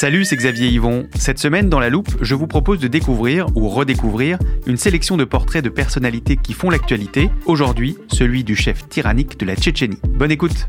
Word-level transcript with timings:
Salut, 0.00 0.24
c'est 0.24 0.36
Xavier 0.36 0.68
Yvon. 0.68 1.08
Cette 1.16 1.40
semaine, 1.40 1.68
dans 1.68 1.80
la 1.80 1.90
loupe, 1.90 2.10
je 2.20 2.36
vous 2.36 2.46
propose 2.46 2.78
de 2.78 2.86
découvrir 2.86 3.48
ou 3.56 3.68
redécouvrir 3.68 4.38
une 4.64 4.76
sélection 4.76 5.16
de 5.16 5.24
portraits 5.24 5.64
de 5.64 5.70
personnalités 5.70 6.36
qui 6.36 6.52
font 6.52 6.70
l'actualité. 6.70 7.30
Aujourd'hui, 7.46 7.98
celui 8.06 8.44
du 8.44 8.54
chef 8.54 8.88
tyrannique 8.88 9.40
de 9.40 9.44
la 9.44 9.56
Tchétchénie. 9.56 9.98
Bonne 10.04 10.30
écoute. 10.30 10.68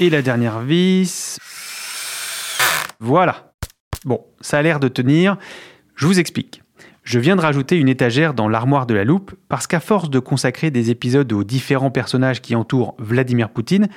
Et 0.00 0.10
la 0.10 0.20
dernière 0.20 0.62
vis. 0.62 1.38
Voilà. 2.98 3.52
Bon, 4.04 4.26
ça 4.40 4.58
a 4.58 4.62
l'air 4.62 4.80
de 4.80 4.88
tenir. 4.88 5.36
Je 5.94 6.06
vous 6.06 6.18
explique. 6.18 6.60
Je 7.04 7.18
viens 7.18 7.34
de 7.34 7.40
rajouter 7.40 7.76
une 7.76 7.88
étagère 7.88 8.34
dans 8.34 8.48
l'armoire 8.48 8.86
de 8.86 8.94
la 8.94 9.04
loupe 9.04 9.32
parce 9.48 9.66
qu'à 9.66 9.80
force 9.80 10.10
de 10.10 10.18
consacrer 10.18 10.70
des 10.70 10.90
épisodes 10.90 11.32
aux 11.32 11.44
différents 11.44 11.90
personnages 11.90 12.42
qui 12.42 12.54
entourent 12.54 12.94
Vladimir 12.98 13.50
Poutine, 13.50 13.88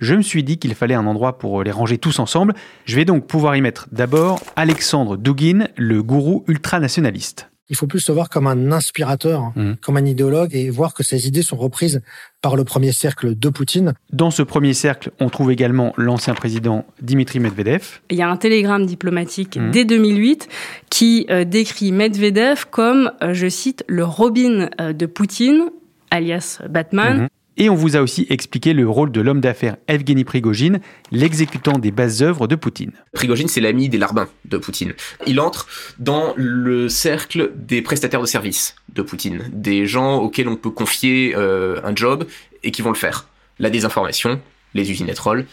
je 0.00 0.14
me 0.14 0.22
suis 0.22 0.42
dit 0.42 0.58
qu'il 0.58 0.74
fallait 0.74 0.94
un 0.94 1.06
endroit 1.06 1.38
pour 1.38 1.62
les 1.62 1.70
ranger 1.70 1.98
tous 1.98 2.18
ensemble. 2.18 2.54
Je 2.84 2.96
vais 2.96 3.04
donc 3.04 3.26
pouvoir 3.26 3.54
y 3.56 3.60
mettre 3.60 3.86
d'abord 3.92 4.40
Alexandre 4.56 5.16
Dugin, 5.16 5.68
le 5.76 6.02
gourou 6.02 6.44
ultranationaliste. 6.48 7.48
Il 7.70 7.76
faut 7.76 7.86
plus 7.86 8.06
le 8.08 8.12
voir 8.12 8.28
comme 8.28 8.46
un 8.48 8.70
inspirateur, 8.72 9.52
Mhm. 9.56 9.76
comme 9.80 9.96
un 9.96 10.04
idéologue, 10.04 10.54
et 10.54 10.68
voir 10.68 10.92
que 10.92 11.02
ses 11.02 11.26
idées 11.26 11.40
sont 11.42 11.56
reprises 11.56 12.02
par 12.42 12.54
le 12.56 12.64
premier 12.64 12.92
cercle 12.92 13.38
de 13.38 13.48
Poutine. 13.48 13.94
Dans 14.12 14.30
ce 14.30 14.42
premier 14.42 14.74
cercle, 14.74 15.10
on 15.20 15.30
trouve 15.30 15.50
également 15.52 15.94
l'ancien 15.96 16.34
président 16.34 16.84
Dimitri 17.00 17.38
Medvedev. 17.40 18.00
Il 18.10 18.18
y 18.18 18.22
a 18.22 18.28
un 18.28 18.36
télégramme 18.36 18.84
diplomatique 18.84 19.56
Mhm. 19.56 19.70
dès 19.70 19.84
2008 19.86 20.48
qui 20.90 21.26
euh, 21.30 21.44
décrit 21.44 21.92
Medvedev 21.92 22.66
comme, 22.70 23.10
euh, 23.22 23.32
je 23.32 23.48
cite, 23.48 23.84
le 23.86 24.04
Robin 24.04 24.68
euh, 24.80 24.92
de 24.92 25.06
Poutine, 25.06 25.70
alias 26.10 26.60
Batman. 26.68 27.20
Mhm. 27.22 27.28
Et 27.56 27.68
on 27.68 27.74
vous 27.74 27.96
a 27.96 28.00
aussi 28.00 28.26
expliqué 28.30 28.72
le 28.72 28.88
rôle 28.88 29.12
de 29.12 29.20
l'homme 29.20 29.40
d'affaires 29.40 29.76
Evgeny 29.86 30.24
Prigogine, 30.24 30.80
l'exécutant 31.10 31.78
des 31.78 31.90
bases 31.90 32.22
œuvres 32.22 32.46
de 32.46 32.54
Poutine. 32.54 32.92
Prigogine, 33.12 33.48
c'est 33.48 33.60
l'ami 33.60 33.88
des 33.88 33.98
larbins 33.98 34.28
de 34.46 34.56
Poutine. 34.56 34.94
Il 35.26 35.38
entre 35.38 35.66
dans 35.98 36.32
le 36.36 36.88
cercle 36.88 37.52
des 37.54 37.82
prestataires 37.82 38.22
de 38.22 38.26
services 38.26 38.74
de 38.94 39.02
Poutine, 39.02 39.50
des 39.52 39.86
gens 39.86 40.16
auxquels 40.16 40.48
on 40.48 40.56
peut 40.56 40.70
confier 40.70 41.34
euh, 41.36 41.80
un 41.84 41.94
job 41.94 42.26
et 42.62 42.70
qui 42.70 42.80
vont 42.80 42.90
le 42.90 42.96
faire. 42.96 43.28
La 43.58 43.68
désinformation, 43.68 44.40
les 44.74 44.90
usines 44.90 45.10
à 45.10 45.14
troll 45.14 45.46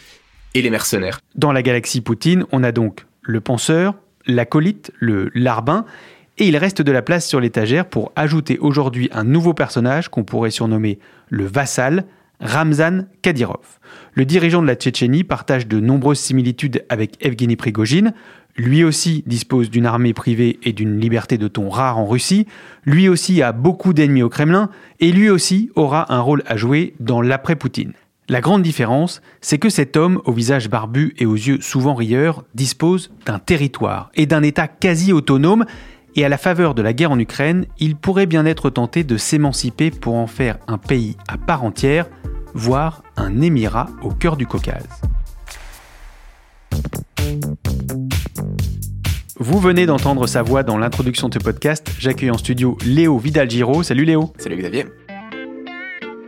et 0.54 0.62
les 0.62 0.70
mercenaires. 0.70 1.20
Dans 1.34 1.52
la 1.52 1.62
galaxie 1.62 2.00
Poutine, 2.00 2.44
on 2.50 2.62
a 2.64 2.72
donc 2.72 3.04
le 3.22 3.40
penseur, 3.40 3.94
l'acolyte, 4.26 4.90
le 4.98 5.30
larbin, 5.34 5.84
et 6.40 6.48
il 6.48 6.56
reste 6.56 6.80
de 6.80 6.90
la 6.90 7.02
place 7.02 7.28
sur 7.28 7.38
l'étagère 7.38 7.84
pour 7.86 8.12
ajouter 8.16 8.58
aujourd'hui 8.58 9.10
un 9.12 9.24
nouveau 9.24 9.52
personnage 9.52 10.08
qu'on 10.08 10.24
pourrait 10.24 10.50
surnommer 10.50 10.98
le 11.28 11.44
vassal, 11.44 12.06
Ramzan 12.40 13.04
Kadyrov. 13.20 13.78
Le 14.14 14.24
dirigeant 14.24 14.62
de 14.62 14.66
la 14.66 14.74
Tchétchénie 14.74 15.22
partage 15.22 15.66
de 15.66 15.78
nombreuses 15.78 16.18
similitudes 16.18 16.82
avec 16.88 17.22
Evgeny 17.24 17.56
Prigogine. 17.56 18.14
Lui 18.56 18.82
aussi 18.84 19.22
dispose 19.26 19.68
d'une 19.68 19.84
armée 19.84 20.14
privée 20.14 20.58
et 20.62 20.72
d'une 20.72 20.98
liberté 20.98 21.36
de 21.36 21.46
ton 21.46 21.68
rare 21.68 21.98
en 21.98 22.06
Russie. 22.06 22.46
Lui 22.84 23.10
aussi 23.10 23.42
a 23.42 23.52
beaucoup 23.52 23.92
d'ennemis 23.92 24.22
au 24.22 24.30
Kremlin. 24.30 24.70
Et 24.98 25.12
lui 25.12 25.28
aussi 25.28 25.70
aura 25.76 26.12
un 26.12 26.20
rôle 26.20 26.42
à 26.46 26.56
jouer 26.56 26.94
dans 27.00 27.20
l'après-Poutine. 27.20 27.92
La 28.30 28.40
grande 28.40 28.62
différence, 28.62 29.20
c'est 29.40 29.58
que 29.58 29.68
cet 29.68 29.96
homme, 29.96 30.22
au 30.24 30.32
visage 30.32 30.70
barbu 30.70 31.14
et 31.18 31.26
aux 31.26 31.34
yeux 31.34 31.60
souvent 31.60 31.94
rieurs, 31.94 32.44
dispose 32.54 33.10
d'un 33.26 33.40
territoire 33.40 34.10
et 34.14 34.24
d'un 34.24 34.42
État 34.42 34.68
quasi 34.68 35.12
autonome, 35.12 35.66
et 36.16 36.24
à 36.24 36.28
la 36.28 36.38
faveur 36.38 36.74
de 36.74 36.82
la 36.82 36.92
guerre 36.92 37.12
en 37.12 37.18
Ukraine, 37.18 37.66
il 37.78 37.96
pourrait 37.96 38.26
bien 38.26 38.46
être 38.46 38.70
tenté 38.70 39.04
de 39.04 39.16
s'émanciper 39.16 39.90
pour 39.90 40.14
en 40.14 40.26
faire 40.26 40.58
un 40.68 40.78
pays 40.78 41.16
à 41.28 41.38
part 41.38 41.64
entière, 41.64 42.06
voire 42.54 43.02
un 43.16 43.40
émirat 43.40 43.88
au 44.02 44.10
cœur 44.10 44.36
du 44.36 44.46
Caucase. 44.46 44.88
Vous 49.38 49.58
venez 49.58 49.86
d'entendre 49.86 50.26
sa 50.26 50.42
voix 50.42 50.62
dans 50.62 50.76
l'introduction 50.76 51.28
de 51.28 51.34
ce 51.34 51.38
podcast. 51.38 51.90
J'accueille 51.98 52.30
en 52.30 52.36
studio 52.36 52.76
Léo 52.84 53.18
Vidal-Giro. 53.18 53.82
Salut 53.82 54.04
Léo. 54.04 54.32
Salut 54.36 54.56
Xavier. 54.56 54.84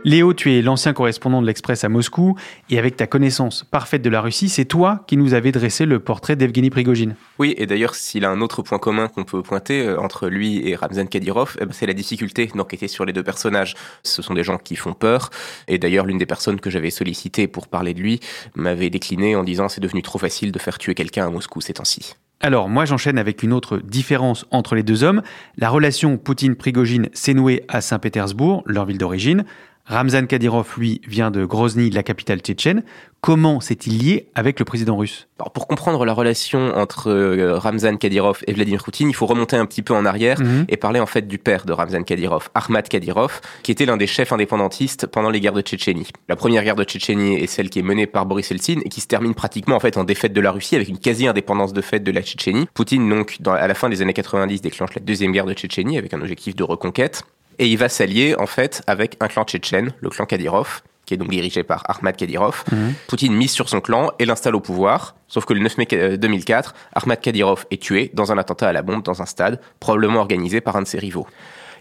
Léo, 0.05 0.33
tu 0.33 0.51
es 0.51 0.61
l'ancien 0.61 0.91
correspondant 0.91 1.41
de 1.41 1.47
l'Express 1.47 1.85
à 1.85 1.89
Moscou, 1.89 2.35
et 2.69 2.77
avec 2.77 2.97
ta 2.97 3.07
connaissance 3.07 3.63
parfaite 3.63 4.01
de 4.01 4.09
la 4.09 4.19
Russie, 4.19 4.49
c'est 4.49 4.65
toi 4.65 5.05
qui 5.07 5.15
nous 5.15 5.33
avais 5.33 5.53
dressé 5.53 5.85
le 5.85 5.99
portrait 5.99 6.35
d'Evgeny 6.35 6.69
Prigogine. 6.69 7.15
Oui, 7.39 7.55
et 7.57 7.65
d'ailleurs, 7.65 7.95
s'il 7.95 8.25
a 8.25 8.29
un 8.29 8.41
autre 8.41 8.63
point 8.63 8.79
commun 8.79 9.07
qu'on 9.07 9.23
peut 9.23 9.41
pointer 9.41 9.87
euh, 9.87 10.01
entre 10.01 10.27
lui 10.27 10.67
et 10.67 10.75
Ramzan 10.75 11.05
Kadyrov, 11.05 11.55
eh 11.61 11.65
ben, 11.65 11.71
c'est 11.71 11.85
la 11.85 11.93
difficulté 11.93 12.51
d'enquêter 12.53 12.89
sur 12.89 13.05
les 13.05 13.13
deux 13.13 13.23
personnages. 13.23 13.75
Ce 14.03 14.21
sont 14.21 14.33
des 14.33 14.43
gens 14.43 14.57
qui 14.57 14.75
font 14.75 14.93
peur, 14.93 15.29
et 15.69 15.77
d'ailleurs, 15.77 16.05
l'une 16.05 16.17
des 16.17 16.25
personnes 16.25 16.59
que 16.59 16.69
j'avais 16.69 16.89
sollicité 16.89 17.47
pour 17.47 17.69
parler 17.69 17.93
de 17.93 18.01
lui 18.01 18.19
m'avait 18.55 18.89
décliné 18.89 19.37
en 19.37 19.45
disant 19.45 19.69
c'est 19.69 19.79
devenu 19.79 20.01
trop 20.01 20.19
facile 20.19 20.51
de 20.51 20.59
faire 20.59 20.79
tuer 20.79 20.95
quelqu'un 20.95 21.27
à 21.27 21.29
Moscou 21.29 21.61
ces 21.61 21.73
temps-ci. 21.73 22.15
Alors, 22.41 22.67
moi 22.67 22.83
j'enchaîne 22.83 23.17
avec 23.17 23.41
une 23.41 23.53
autre 23.53 23.77
différence 23.77 24.45
entre 24.51 24.75
les 24.75 24.83
deux 24.83 25.05
hommes. 25.05 25.21
La 25.55 25.69
relation 25.69 26.17
Poutine-Prigogine 26.17 27.07
s'est 27.13 27.33
nouée 27.33 27.63
à 27.69 27.79
Saint-Pétersbourg, 27.79 28.63
leur 28.65 28.85
ville 28.85 28.97
d'origine. 28.97 29.45
Ramzan 29.85 30.27
Kadyrov, 30.27 30.75
lui, 30.77 31.01
vient 31.07 31.29
de 31.29 31.43
Grozny, 31.43 31.89
la 31.89 32.03
capitale 32.03 32.39
tchétchène. 32.39 32.83
Comment 33.19 33.59
s'est-il 33.59 33.97
lié 34.01 34.29
avec 34.33 34.57
le 34.59 34.65
président 34.65 34.95
russe? 34.95 35.27
Alors, 35.39 35.51
pour 35.51 35.67
comprendre 35.67 36.05
la 36.05 36.13
relation 36.13 36.73
entre 36.77 37.09
euh, 37.09 37.57
Ramzan 37.57 37.97
Kadyrov 37.97 38.39
et 38.47 38.53
Vladimir 38.53 38.81
Poutine, 38.81 39.09
il 39.09 39.13
faut 39.13 39.25
remonter 39.25 39.57
un 39.57 39.65
petit 39.65 39.81
peu 39.81 39.93
en 39.93 40.05
arrière 40.05 40.39
Mhm. 40.39 40.65
et 40.69 40.77
parler 40.77 41.01
en 41.01 41.05
fait 41.05 41.27
du 41.27 41.37
père 41.37 41.65
de 41.65 41.73
Ramzan 41.73 42.03
Kadyrov, 42.03 42.49
Ahmad 42.55 42.87
Kadyrov, 42.87 43.41
qui 43.61 43.71
était 43.73 43.85
l'un 43.85 43.97
des 43.97 44.07
chefs 44.07 44.31
indépendantistes 44.31 45.05
pendant 45.07 45.29
les 45.29 45.41
guerres 45.41 45.53
de 45.53 45.61
Tchétchénie. 45.61 46.07
La 46.29 46.37
première 46.37 46.63
guerre 46.63 46.75
de 46.77 46.83
Tchétchénie 46.85 47.35
est 47.35 47.47
celle 47.47 47.69
qui 47.69 47.79
est 47.79 47.83
menée 47.83 48.07
par 48.07 48.25
Boris 48.25 48.51
Eltsine 48.51 48.81
et 48.85 48.89
qui 48.89 49.01
se 49.01 49.07
termine 49.07 49.33
pratiquement 49.33 49.75
en 49.75 49.79
fait 49.81 49.97
en 49.97 50.05
défaite 50.05 50.31
de 50.33 50.41
la 50.41 50.51
Russie 50.51 50.75
avec 50.77 50.87
une 50.87 50.97
quasi-indépendance 50.97 51.73
de 51.73 51.81
fait 51.81 51.99
de 51.99 52.11
la 52.11 52.21
Tchétchénie. 52.21 52.67
Poutine 52.73 53.07
donc 53.09 53.37
dans- 53.41 53.51
à 53.51 53.67
la 53.67 53.73
fin 53.73 53.89
des 53.89 54.01
années 54.01 54.13
90 54.13 54.61
déclenche 54.61 54.95
la 54.95 55.01
deuxième 55.01 55.33
guerre 55.33 55.45
de 55.45 55.53
Tchétchénie 55.53 55.97
avec 55.97 56.13
un 56.13 56.21
objectif 56.21 56.55
de 56.55 56.63
reconquête 56.63 57.23
et 57.59 57.67
il 57.67 57.77
va 57.77 57.89
s'allier 57.89 58.35
en 58.37 58.45
fait 58.45 58.81
avec 58.87 59.17
un 59.19 59.27
clan 59.27 59.43
tchétchène, 59.43 59.93
le 60.01 60.09
clan 60.09 60.25
Kadyrov, 60.25 60.81
qui 61.05 61.13
est 61.13 61.17
donc 61.17 61.29
dirigé 61.29 61.63
par 61.63 61.83
Ahmad 61.89 62.15
Kadyrov. 62.15 62.63
Poutine 63.07 63.33
mise 63.33 63.51
sur 63.51 63.69
son 63.69 63.81
clan 63.81 64.11
et 64.19 64.25
l'installe 64.25 64.55
au 64.55 64.59
pouvoir. 64.59 65.15
Sauf 65.27 65.45
que 65.45 65.53
le 65.53 65.59
9 65.59 65.77
mai 65.77 65.87
euh, 65.93 66.17
2004, 66.17 66.73
Ahmad 66.93 67.19
Kadyrov 67.19 67.65
est 67.71 67.81
tué 67.81 68.11
dans 68.13 68.31
un 68.31 68.37
attentat 68.37 68.69
à 68.69 68.73
la 68.73 68.81
bombe 68.81 69.03
dans 69.03 69.21
un 69.21 69.25
stade, 69.25 69.59
probablement 69.79 70.19
organisé 70.19 70.61
par 70.61 70.75
un 70.75 70.81
de 70.81 70.87
ses 70.87 70.99
rivaux. 70.99 71.27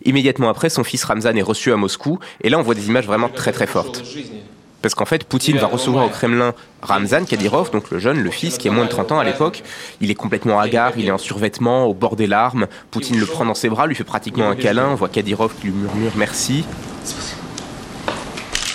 Immédiatement 0.04 0.48
après, 0.48 0.69
son 0.69 0.82
fils 0.82 1.04
Ramzan 1.04 1.36
est 1.36 1.42
reçu 1.42 1.72
à 1.72 1.76
Moscou, 1.76 2.18
et 2.40 2.50
là 2.50 2.58
on 2.58 2.62
voit 2.62 2.75
des 2.75 2.88
images 2.88 3.06
vraiment 3.06 3.28
très 3.28 3.52
très 3.52 3.66
fortes. 3.66 4.02
Parce 4.82 4.94
qu'en 4.96 5.05
fait, 5.05 5.25
Poutine 5.25 5.58
va 5.58 5.69
recevoir 5.69 6.05
au 6.05 6.08
Kremlin 6.08 6.55
Ramzan 6.82 7.25
Kadyrov, 7.25 7.70
donc 7.70 7.90
le 7.90 8.00
jeune, 8.00 8.20
le 8.20 8.31
fils, 8.31 8.58
qui 8.58 8.69
a 8.69 8.73
moins 8.73 8.84
de 8.84 8.90
30 8.90 9.12
ans 9.12 9.19
à 9.20 9.25
l'époque. 9.25 9.62
Il 10.00 10.11
est 10.11 10.17
complètement 10.17 10.58
hagard, 10.58 10.94
il 10.96 11.06
est 11.06 11.12
en 11.12 11.19
survêtement, 11.19 11.87
au 11.87 11.94
bord 11.94 12.17
des 12.17 12.26
larmes. 12.26 12.67
Poutine 12.90 13.19
le 13.19 13.26
prend 13.26 13.44
dans 13.44 13.55
ses 13.55 13.69
bras, 13.69 13.87
lui 13.87 13.94
fait 13.94 14.05
pratiquement 14.05 14.50
un 14.50 14.56
câlin. 14.56 14.88
On 14.90 14.94
voit 14.96 15.08
Kadyrov 15.08 15.55
qui 15.61 15.69
lui 15.69 15.73
murmure 15.73 16.12
merci. 16.17 16.64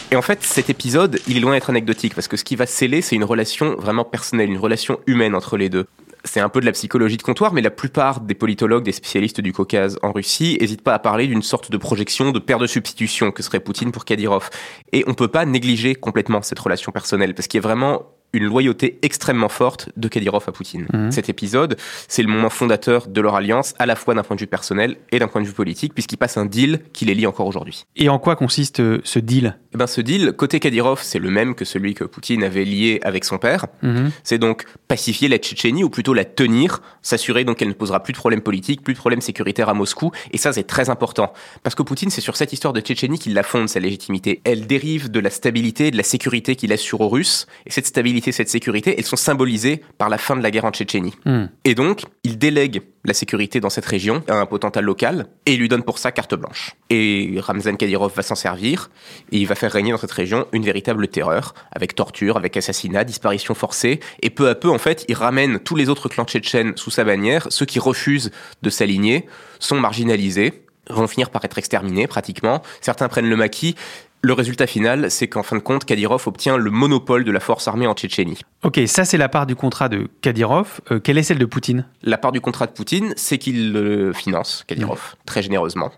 Et 0.10 0.16
en 0.16 0.22
fait, 0.22 0.42
cet 0.44 0.70
épisode, 0.70 1.20
il 1.28 1.36
est 1.36 1.40
loin 1.42 1.52
d'être 1.52 1.70
anecdotique 1.70 2.16
parce 2.16 2.30
que 2.30 2.38
ce 2.38 2.46
qui 2.46 2.56
va 2.56 2.66
sceller, 2.66 3.02
c'est 3.02 3.18
une 3.18 3.26
relation 3.26 3.76
vraiment 3.76 4.06
personnelle, 4.06 4.50
une 4.50 4.58
relation 4.58 5.00
humaine 5.06 5.36
entre 5.36 5.58
les 5.58 5.68
deux. 5.68 5.86
C'est 6.28 6.40
un 6.40 6.50
peu 6.50 6.60
de 6.60 6.66
la 6.66 6.74
psychologie 6.74 7.18
de 7.18 7.24
comptoir, 7.24 7.54
mais 7.54 7.62
la 7.62 7.72
plupart 7.72 8.22
des 8.22 8.36
politologues, 8.36 8.84
des 8.84 8.92
spécialistes 8.92 9.42
du 9.42 9.54
Caucase 9.54 9.98
en 10.04 10.12
Russie, 10.12 10.58
n'hésitent 10.60 10.84
pas 10.84 10.94
à 10.94 11.00
parler 11.00 11.28
d'une 11.28 11.42
sorte 11.42 11.72
de 11.72 11.78
projection 11.78 12.32
de 12.32 12.40
paire 12.40 12.60
de 12.60 12.68
substitution 12.68 13.32
que 13.32 13.42
serait 13.42 13.60
Poutine 13.60 13.92
pour 13.92 14.06
Kadyrov. 14.06 14.50
Et 14.92 15.04
on 15.08 15.14
peut 15.14 15.28
pas 15.28 15.46
négliger 15.46 15.96
complètement 15.96 16.42
cette 16.42 16.60
relation 16.60 16.92
personnelle 16.92 17.34
parce 17.34 17.48
qu'il 17.48 17.60
y 17.60 17.64
a 17.64 17.68
vraiment 17.68 18.04
une 18.34 18.46
loyauté 18.46 19.00
extrêmement 19.02 19.50
forte 19.50 19.90
de 19.96 20.08
Kadyrov 20.08 20.44
à 20.48 20.52
Poutine. 20.52 20.88
Mhm. 20.94 21.12
Cet 21.12 21.30
épisode, 21.30 21.78
c'est 22.08 22.22
le 22.22 22.28
moment 22.28 22.50
fondateur 22.50 23.08
de 23.08 23.22
leur 23.22 23.36
alliance, 23.36 23.74
à 23.80 23.86
la 23.86 23.96
fois 23.96 24.14
d'un 24.14 24.24
point 24.24 24.36
de 24.36 24.42
vue 24.42 24.48
personnel 24.48 24.98
et 25.12 25.20
d'un 25.20 25.28
point 25.28 25.42
de 25.42 25.48
vue 25.48 25.54
politique, 25.54 25.94
puisqu'il 25.94 26.18
passe 26.18 26.38
un 26.38 26.46
deal 26.46 26.82
qui 26.94 27.06
les 27.06 27.16
lie 27.16 27.26
encore 27.26 27.48
aujourd'hui. 27.48 27.86
Et 27.96 28.10
en 28.10 28.20
quoi 28.20 28.36
consiste 28.36 28.80
euh, 28.80 29.00
ce 29.04 29.20
deal? 29.20 29.58
Eh 29.78 29.80
ben, 29.80 29.86
ce 29.86 30.02
deal, 30.02 30.34
côté 30.34 30.60
Kadyrov, 30.60 31.04
c'est 31.04 31.20
le 31.20 31.30
même 31.30 31.54
que 31.54 31.64
celui 31.64 31.94
que 31.94 32.04
Poutine 32.04 32.44
avait 32.44 32.66
lié 32.66 33.00
avec 33.04 33.24
son 33.24 33.38
père. 33.38 33.68
Mhm. 33.84 34.10
C'est 34.24 34.40
donc 34.40 34.66
pacifier 34.88 35.28
la 35.28 35.38
Tchétchénie, 35.38 35.84
ou 35.84 35.92
plutôt 35.92 36.16
la 36.16 36.26
tenir, 36.26 36.82
s'assurer 37.04 37.44
donc 37.44 37.58
qu'elle 37.58 37.68
ne 37.68 37.74
posera 37.74 38.02
plus 38.02 38.12
de 38.12 38.18
problèmes 38.18 38.42
politiques, 38.42 38.82
plus 38.82 38.96
de 38.96 38.98
problèmes 38.98 39.22
sécuritaires 39.22 39.70
à 39.70 39.76
Moscou. 39.76 40.10
Et 40.32 40.40
ça, 40.40 40.52
c'est 40.52 40.64
très 40.64 40.90
important. 40.90 41.32
Parce 41.62 41.76
que 41.76 41.84
Poutine, 41.84 42.10
c'est 42.10 42.22
sur 42.22 42.38
cette 42.38 42.54
histoire 42.54 42.74
de 42.74 42.82
Tchétchénie 42.82 43.20
qu'il 43.20 43.36
la 43.36 43.44
fonde, 43.44 43.70
sa 43.70 43.80
légitimité. 43.80 44.42
Elle 44.46 44.66
dérive 44.66 45.12
de 45.12 45.20
la 45.20 45.30
stabilité 45.30 45.92
de 45.92 45.98
la 45.98 46.02
sécurité 46.02 46.56
qu'il 46.56 46.74
assure 46.74 47.02
aux 47.02 47.10
Russes. 47.10 47.46
Et 47.68 47.70
cette 47.70 47.86
stabilité, 47.86 48.32
cette 48.32 48.50
sécurité, 48.50 48.96
elles 48.98 49.06
sont 49.06 49.16
symbolisées 49.16 49.84
par 50.00 50.10
la 50.10 50.18
fin 50.18 50.36
de 50.36 50.42
la 50.42 50.50
guerre 50.50 50.66
en 50.66 50.72
Tchétchénie. 50.72 51.14
Mhm. 51.28 51.50
Et 51.66 51.76
donc, 51.76 52.02
il 52.24 52.40
délègue 52.40 52.82
la 53.08 53.14
sécurité 53.14 53.60
dans 53.60 53.70
cette 53.70 53.86
région 53.86 54.22
à 54.28 54.36
un 54.36 54.46
potentat 54.46 54.82
local 54.82 55.28
et 55.46 55.56
lui 55.56 55.70
donne 55.70 55.82
pour 55.82 55.98
ça 55.98 56.12
carte 56.12 56.36
blanche. 56.36 56.76
Et 56.90 57.40
Ramzan 57.40 57.76
Kadyrov 57.76 58.14
va 58.14 58.22
s'en 58.22 58.36
servir 58.36 58.92
et 59.32 59.38
il 59.38 59.48
va 59.48 59.56
faire 59.56 59.72
régner 59.72 59.92
dans 59.92 59.98
cette 59.98 60.12
région 60.12 60.46
une 60.52 60.64
véritable 60.64 61.08
terreur 61.08 61.54
avec 61.72 61.96
torture, 61.96 62.38
avec 62.38 62.56
assassinat, 62.58 63.06
disparition 63.06 63.56
forcée 63.56 64.02
et 64.22 64.30
peu 64.30 64.50
à 64.50 64.56
peu 64.56 64.70
en 64.70 64.78
fait 64.78 65.06
il 65.08 65.16
ramène 65.16 65.60
tous 65.60 65.76
les 65.76 65.90
autres 65.90 66.10
clans 66.10 66.26
tchétchènes 66.26 66.74
sous 66.76 66.92
sa 66.92 67.04
bannière. 67.04 67.48
Ceux 67.50 67.66
qui 67.66 67.80
refusent 67.80 68.32
de 68.62 68.70
s'aligner 68.70 69.26
sont 69.60 69.80
marginalisés 69.80 70.68
vont 70.90 71.08
finir 71.08 71.30
par 71.30 71.44
être 71.46 71.58
exterminés 71.58 72.08
pratiquement. 72.08 72.62
Certains 72.82 73.08
prennent 73.08 73.30
le 73.30 73.36
maquis. 73.36 73.76
Le 74.22 74.34
résultat 74.34 74.66
final, 74.66 75.12
c'est 75.12 75.28
qu'en 75.28 75.44
fin 75.44 75.56
de 75.56 75.62
compte, 75.62 75.86
Kadyrov 75.86 76.28
obtient 76.28 76.58
le 76.58 76.72
monopole 76.72 77.24
de 77.24 77.32
la 77.32 77.40
force 77.40 77.68
armée 77.68 77.86
en 77.86 77.94
Tchétchénie. 77.94 78.40
Ok, 78.64 78.80
ça 78.88 79.06
c'est 79.06 79.18
la 79.18 79.30
part 79.30 79.46
du 79.46 79.56
contrat 79.56 79.90
de 79.90 80.10
Kadyrov. 80.22 80.82
Euh, 80.92 81.00
quelle 81.00 81.18
est 81.18 81.24
celle 81.24 81.38
de 81.38 81.46
Poutine? 81.46 81.86
La 82.02 82.18
part 82.18 82.32
du 82.32 82.42
contrat 82.42 82.66
de 82.66 82.72
Poutine, 82.72 83.14
c'est 83.16 83.38
qu'il 83.38 83.72
le 83.72 84.14
finance, 84.14 84.64
Kadyrov, 84.68 85.16
très 85.26 85.44
généreusement. 85.44 85.92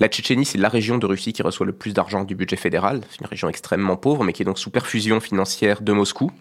La 0.00 0.08
Tchétchénie, 0.08 0.46
c'est 0.46 0.58
la 0.58 0.68
région 0.68 0.98
de 0.98 1.06
Russie 1.06 1.32
qui 1.32 1.42
reçoit 1.42 1.66
le 1.66 1.72
plus 1.72 1.92
d'argent 1.92 2.24
du 2.24 2.34
budget 2.34 2.56
fédéral. 2.56 3.02
C'est 3.10 3.20
une 3.20 3.26
région 3.26 3.48
extrêmement 3.48 3.96
pauvre, 3.96 4.24
mais 4.24 4.32
qui 4.32 4.42
est 4.42 4.44
donc 4.44 4.58
sous 4.58 4.70
perfusion 4.70 5.20
financière 5.20 5.82
de 5.82 5.92
Moscou. 5.92 6.32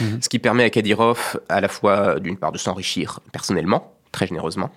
Mhm. 0.00 0.18
Ce 0.22 0.28
qui 0.28 0.38
permet 0.38 0.64
à 0.64 0.70
Kadyrov, 0.70 1.40
à 1.48 1.60
la 1.60 1.68
fois, 1.68 2.20
d'une 2.20 2.36
part, 2.36 2.52
de 2.52 2.58
s'enrichir 2.58 3.20
personnellement, 3.32 3.94
très 4.12 4.26
généreusement, 4.26 4.70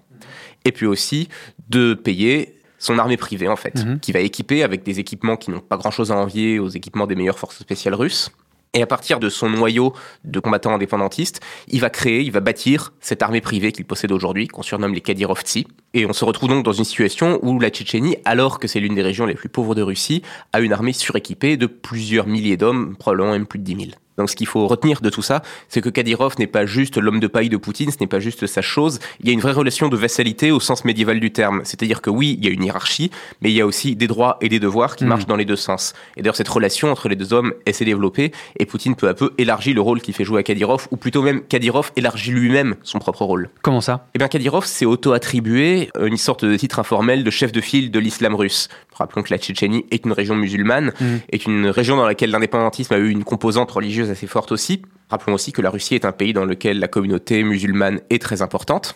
et 0.65 0.71
puis 0.71 0.85
aussi 0.85 1.29
de 1.69 1.93
payer 1.93 2.56
son 2.79 2.99
armée 2.99 3.17
privée, 3.17 3.47
en 3.47 3.55
fait, 3.55 3.75
Mhm. 3.83 3.99
qui 3.99 4.11
va 4.11 4.19
équiper 4.19 4.63
avec 4.63 4.83
des 4.83 4.99
équipements 4.99 5.37
qui 5.37 5.51
n'ont 5.51 5.59
pas 5.59 5.77
grand-chose 5.77 6.11
à 6.11 6.15
envier 6.15 6.59
aux 6.59 6.69
équipements 6.69 7.07
des 7.07 7.15
meilleures 7.15 7.39
forces 7.39 7.59
spéciales 7.59 7.95
russes. 7.95 8.31
Et 8.73 8.81
à 8.83 8.85
partir 8.85 9.19
de 9.19 9.29
son 9.29 9.49
noyau 9.49 9.93
de 10.23 10.39
combattants 10.39 10.73
indépendantistes, 10.75 11.39
il 11.69 11.79
va 11.79 11.89
créer, 11.89 12.21
il 12.21 12.31
va 12.31 12.41
bâtir 12.41 12.93
cette 12.99 13.23
armée 13.23 13.41
privée 13.41 13.71
qu'il 13.71 13.85
possède 13.85 14.11
aujourd'hui, 14.11 14.47
qu'on 14.47 14.61
surnomme 14.61 14.93
les 14.93 15.01
Kadyrovtsi. 15.01 15.65
Et 15.95 16.05
on 16.05 16.13
se 16.13 16.25
retrouve 16.25 16.49
donc 16.49 16.63
dans 16.65 16.73
une 16.73 16.83
situation 16.83 17.39
où 17.41 17.59
la 17.59 17.69
Tchétchénie, 17.69 18.17
alors 18.25 18.59
que 18.59 18.67
c'est 18.67 18.79
l'une 18.79 18.93
des 18.93 19.01
régions 19.01 19.25
les 19.25 19.33
plus 19.35 19.49
pauvres 19.49 19.73
de 19.73 19.81
Russie, 19.81 20.21
a 20.53 20.59
une 20.59 20.73
armée 20.73 20.93
suréquipée 20.93 21.57
de 21.57 21.65
plusieurs 21.65 22.27
milliers 22.27 22.57
d'hommes, 22.57 22.95
probablement 22.97 23.31
même 23.31 23.47
plus 23.47 23.57
de 23.57 23.63
10 23.63 23.75
000. 23.77 23.87
Donc 24.17 24.29
ce 24.29 24.35
qu'il 24.35 24.47
faut 24.47 24.67
retenir 24.67 25.01
de 25.01 25.09
tout 25.09 25.21
ça, 25.21 25.41
c'est 25.69 25.81
que 25.81 25.89
Kadyrov 25.89 26.35
n'est 26.39 26.47
pas 26.47 26.65
juste 26.65 26.97
l'homme 26.97 27.19
de 27.19 27.27
paille 27.27 27.49
de 27.49 27.57
Poutine, 27.57 27.91
ce 27.91 27.97
n'est 28.01 28.07
pas 28.07 28.19
juste 28.19 28.47
sa 28.47 28.61
chose, 28.61 28.99
il 29.21 29.27
y 29.27 29.29
a 29.29 29.33
une 29.33 29.39
vraie 29.39 29.51
relation 29.51 29.89
de 29.89 29.97
vassalité 29.97 30.51
au 30.51 30.59
sens 30.59 30.85
médiéval 30.85 31.19
du 31.19 31.31
terme. 31.31 31.61
C'est-à-dire 31.63 32.01
que 32.01 32.09
oui, 32.09 32.35
il 32.39 32.45
y 32.45 32.49
a 32.49 32.51
une 32.51 32.63
hiérarchie, 32.63 33.11
mais 33.41 33.51
il 33.51 33.55
y 33.55 33.61
a 33.61 33.65
aussi 33.65 33.95
des 33.95 34.07
droits 34.07 34.37
et 34.41 34.49
des 34.49 34.59
devoirs 34.59 34.95
qui 34.95 35.03
Mhm. 35.03 35.09
marchent 35.09 35.25
dans 35.27 35.35
les 35.35 35.45
deux 35.45 35.55
sens. 35.55 35.93
Et 36.15 36.21
d'ailleurs 36.21 36.35
cette 36.35 36.47
relation 36.47 36.91
entre 36.91 37.09
les 37.09 37.15
deux 37.15 37.33
hommes, 37.33 37.53
elle 37.65 37.73
s'est 37.73 37.85
développée, 37.85 38.31
et 38.59 38.65
Poutine 38.65 38.95
peu 38.95 39.07
à 39.07 39.13
peu 39.13 39.33
élargit 39.37 39.73
le 39.73 39.81
rôle 39.81 40.01
qu'il 40.01 40.13
fait 40.13 40.23
jouer 40.25 40.39
à 40.39 40.43
Kadyrov, 40.43 40.87
ou 40.91 40.97
plutôt 40.97 41.21
même 41.21 41.41
Kadyrov 41.43 41.91
élargit 41.95 42.31
lui-même 42.31 42.75
son 42.83 42.99
propre 42.99 43.23
rôle. 43.23 43.49
Comment 43.61 43.81
ça? 43.81 44.07
Eh 44.15 44.17
bien, 44.19 44.27
Kadyrov 44.27 44.65
s'est 44.65 44.85
auto-attribué 44.85 45.89
une 46.01 46.17
sorte 46.17 46.45
de 46.45 46.55
titre 46.55 46.79
informel 46.79 47.23
de 47.23 47.29
chef 47.29 47.51
de 47.51 47.61
file 47.61 47.91
de 47.91 47.99
l'islam 47.99 48.35
russe. 48.35 48.69
Rappelons 48.97 49.23
que 49.23 49.31
la 49.33 49.37
Tchétchénie 49.37 49.85
est 49.91 50.05
une 50.05 50.11
région 50.11 50.35
musulmane, 50.35 50.91
Mhm. 50.99 51.19
est 51.31 51.45
une 51.45 51.67
région 51.67 51.95
dans 51.97 52.05
laquelle 52.05 52.31
l'indépendantisme 52.31 52.93
a 52.93 52.97
eu 52.97 53.09
une 53.09 53.23
composante 53.23 53.71
religieuse 53.71 54.09
assez 54.09 54.27
forte 54.27 54.51
aussi. 54.51 54.81
Rappelons 55.09 55.33
aussi 55.35 55.51
que 55.51 55.61
la 55.61 55.69
Russie 55.69 55.95
est 55.95 56.05
un 56.05 56.11
pays 56.11 56.33
dans 56.33 56.45
lequel 56.45 56.79
la 56.79 56.87
communauté 56.87 57.43
musulmane 57.43 58.01
est 58.09 58.21
très 58.21 58.41
importante. 58.41 58.95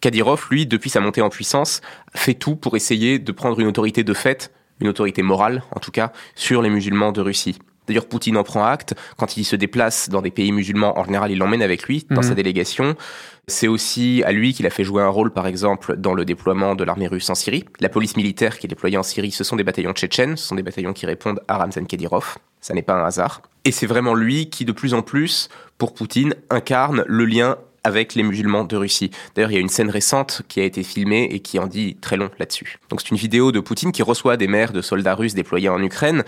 Kadyrov, 0.00 0.46
lui, 0.50 0.66
depuis 0.66 0.88
sa 0.90 1.00
montée 1.00 1.20
en 1.22 1.28
puissance, 1.28 1.80
fait 2.14 2.34
tout 2.34 2.56
pour 2.56 2.76
essayer 2.76 3.18
de 3.18 3.32
prendre 3.32 3.58
une 3.60 3.66
autorité 3.66 4.02
de 4.04 4.14
fait, 4.14 4.50
une 4.80 4.88
autorité 4.88 5.22
morale 5.22 5.62
en 5.74 5.80
tout 5.80 5.90
cas, 5.90 6.12
sur 6.34 6.62
les 6.62 6.70
musulmans 6.70 7.12
de 7.12 7.20
Russie. 7.20 7.58
D'ailleurs, 7.86 8.06
Poutine 8.06 8.36
en 8.36 8.44
prend 8.44 8.64
acte. 8.64 8.94
Quand 9.16 9.36
il 9.36 9.44
se 9.44 9.56
déplace 9.56 10.08
dans 10.10 10.22
des 10.22 10.30
pays 10.30 10.52
musulmans, 10.52 10.96
en 10.98 11.04
général, 11.04 11.32
il 11.32 11.38
l'emmène 11.38 11.62
avec 11.62 11.82
lui 11.84 12.06
dans 12.08 12.18
Mhm. 12.20 12.28
sa 12.28 12.34
délégation. 12.34 12.94
C'est 13.50 13.66
aussi 13.66 14.22
à 14.24 14.32
lui 14.32 14.54
qu'il 14.54 14.66
a 14.66 14.70
fait 14.70 14.84
jouer 14.84 15.02
un 15.02 15.08
rôle, 15.08 15.32
par 15.32 15.48
exemple, 15.48 15.96
dans 15.96 16.14
le 16.14 16.24
déploiement 16.24 16.76
de 16.76 16.84
l'armée 16.84 17.08
russe 17.08 17.28
en 17.30 17.34
Syrie. 17.34 17.64
La 17.80 17.88
police 17.88 18.16
militaire 18.16 18.58
qui 18.58 18.66
est 18.66 18.68
déployée 18.68 18.96
en 18.96 19.02
Syrie, 19.02 19.32
ce 19.32 19.42
sont 19.42 19.56
des 19.56 19.64
bataillons 19.64 19.92
tchétchènes, 19.92 20.36
ce 20.36 20.46
sont 20.46 20.54
des 20.54 20.62
bataillons 20.62 20.92
qui 20.92 21.04
répondent 21.04 21.40
à 21.48 21.58
Ramzan 21.58 21.84
Kadyrov. 21.84 22.38
Ça 22.60 22.74
n'est 22.74 22.82
pas 22.82 22.94
un 22.94 23.04
hasard. 23.04 23.42
Et 23.64 23.72
c'est 23.72 23.86
vraiment 23.86 24.14
lui 24.14 24.50
qui, 24.50 24.64
de 24.64 24.72
plus 24.72 24.94
en 24.94 25.02
plus, 25.02 25.48
pour 25.78 25.94
Poutine, 25.94 26.34
incarne 26.48 27.04
le 27.08 27.24
lien 27.24 27.56
avec 27.84 28.14
les 28.14 28.22
musulmans 28.22 28.64
de 28.64 28.76
Russie. 28.76 29.10
D'ailleurs, 29.34 29.50
il 29.50 29.54
y 29.54 29.58
a 29.58 29.60
une 29.60 29.68
scène 29.68 29.90
récente 29.90 30.42
qui 30.48 30.60
a 30.60 30.64
été 30.64 30.82
filmée 30.82 31.28
et 31.30 31.40
qui 31.40 31.58
en 31.58 31.66
dit 31.66 31.96
très 32.00 32.16
long 32.16 32.30
là-dessus. 32.38 32.78
Donc 32.88 33.00
c'est 33.00 33.10
une 33.10 33.16
vidéo 33.16 33.52
de 33.52 33.60
Poutine 33.60 33.92
qui 33.92 34.02
reçoit 34.02 34.36
des 34.36 34.48
mères 34.48 34.72
de 34.72 34.82
soldats 34.82 35.14
russes 35.14 35.34
déployés 35.34 35.68
en 35.68 35.82
Ukraine. 35.82 36.24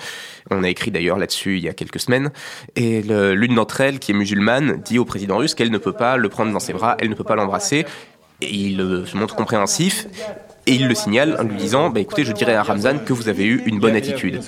On 0.51 0.63
a 0.63 0.69
écrit 0.69 0.91
d'ailleurs 0.91 1.19
là-dessus 1.19 1.59
il 1.59 1.65
y 1.65 1.69
a 1.69 1.75
quelques 1.75 2.01
semaines. 2.01 2.31
Et 2.77 3.03
l'une 3.03 3.55
d'entre 3.55 3.81
elles, 3.81 3.99
qui 3.99 4.13
est 4.13 4.15
musulmane, 4.15 4.81
dit 4.83 4.99
au 4.99 5.05
président 5.05 5.37
russe 5.37 5.55
qu'elle 5.55 5.71
ne 5.71 5.79
peut 5.79 5.93
pas 5.93 6.17
le 6.17 6.29
prendre 6.29 6.53
dans 6.53 6.61
ses 6.61 6.73
bras, 6.73 6.97
elle 6.99 7.11
ne 7.11 7.15
peut 7.15 7.25
pas 7.25 7.37
l'embrasser. 7.37 7.85
Et 8.41 8.53
il 8.53 8.81
euh, 8.81 9.07
se 9.07 9.17
montre 9.17 9.37
compréhensif. 9.37 10.07
Et 10.67 10.75
il 10.75 10.87
le 10.87 10.95
signale 10.95 11.37
en 11.41 11.45
lui 11.45 11.57
disant, 11.57 11.91
bah, 11.91 12.01
écoutez, 12.01 12.25
je 12.25 12.33
dirais 12.33 12.55
à 12.55 12.63
Ramzan 12.63 12.99
que 13.05 13.13
vous 13.13 13.29
avez 13.29 13.45
eu 13.45 13.63
une 13.67 13.81
bonne 13.81 13.97
attitude. 13.97 14.41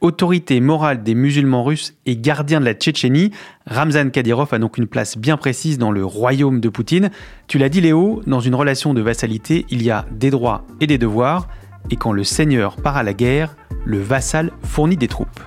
Autorité 0.00 0.60
morale 0.60 1.02
des 1.02 1.14
musulmans 1.14 1.64
russes 1.64 1.94
et 2.04 2.16
gardien 2.16 2.60
de 2.60 2.66
la 2.66 2.74
Tchétchénie, 2.74 3.30
Ramzan 3.66 4.10
Kadyrov 4.10 4.52
a 4.52 4.58
donc 4.58 4.76
une 4.76 4.86
place 4.86 5.16
bien 5.16 5.38
précise 5.38 5.78
dans 5.78 5.90
le 5.90 6.04
royaume 6.04 6.60
de 6.60 6.68
Poutine. 6.68 7.10
Tu 7.46 7.58
l'as 7.58 7.70
dit 7.70 7.80
Léo, 7.80 8.22
dans 8.26 8.40
une 8.40 8.54
relation 8.54 8.92
de 8.92 9.00
vassalité, 9.00 9.64
il 9.70 9.82
y 9.82 9.90
a 9.90 10.04
des 10.10 10.30
droits 10.30 10.64
et 10.80 10.86
des 10.86 10.98
devoirs, 10.98 11.48
et 11.90 11.96
quand 11.96 12.12
le 12.12 12.24
seigneur 12.24 12.76
part 12.76 12.96
à 12.96 13.02
la 13.02 13.14
guerre, 13.14 13.56
le 13.86 14.00
vassal 14.00 14.50
fournit 14.62 14.96
des 14.96 15.08
troupes. 15.08 15.40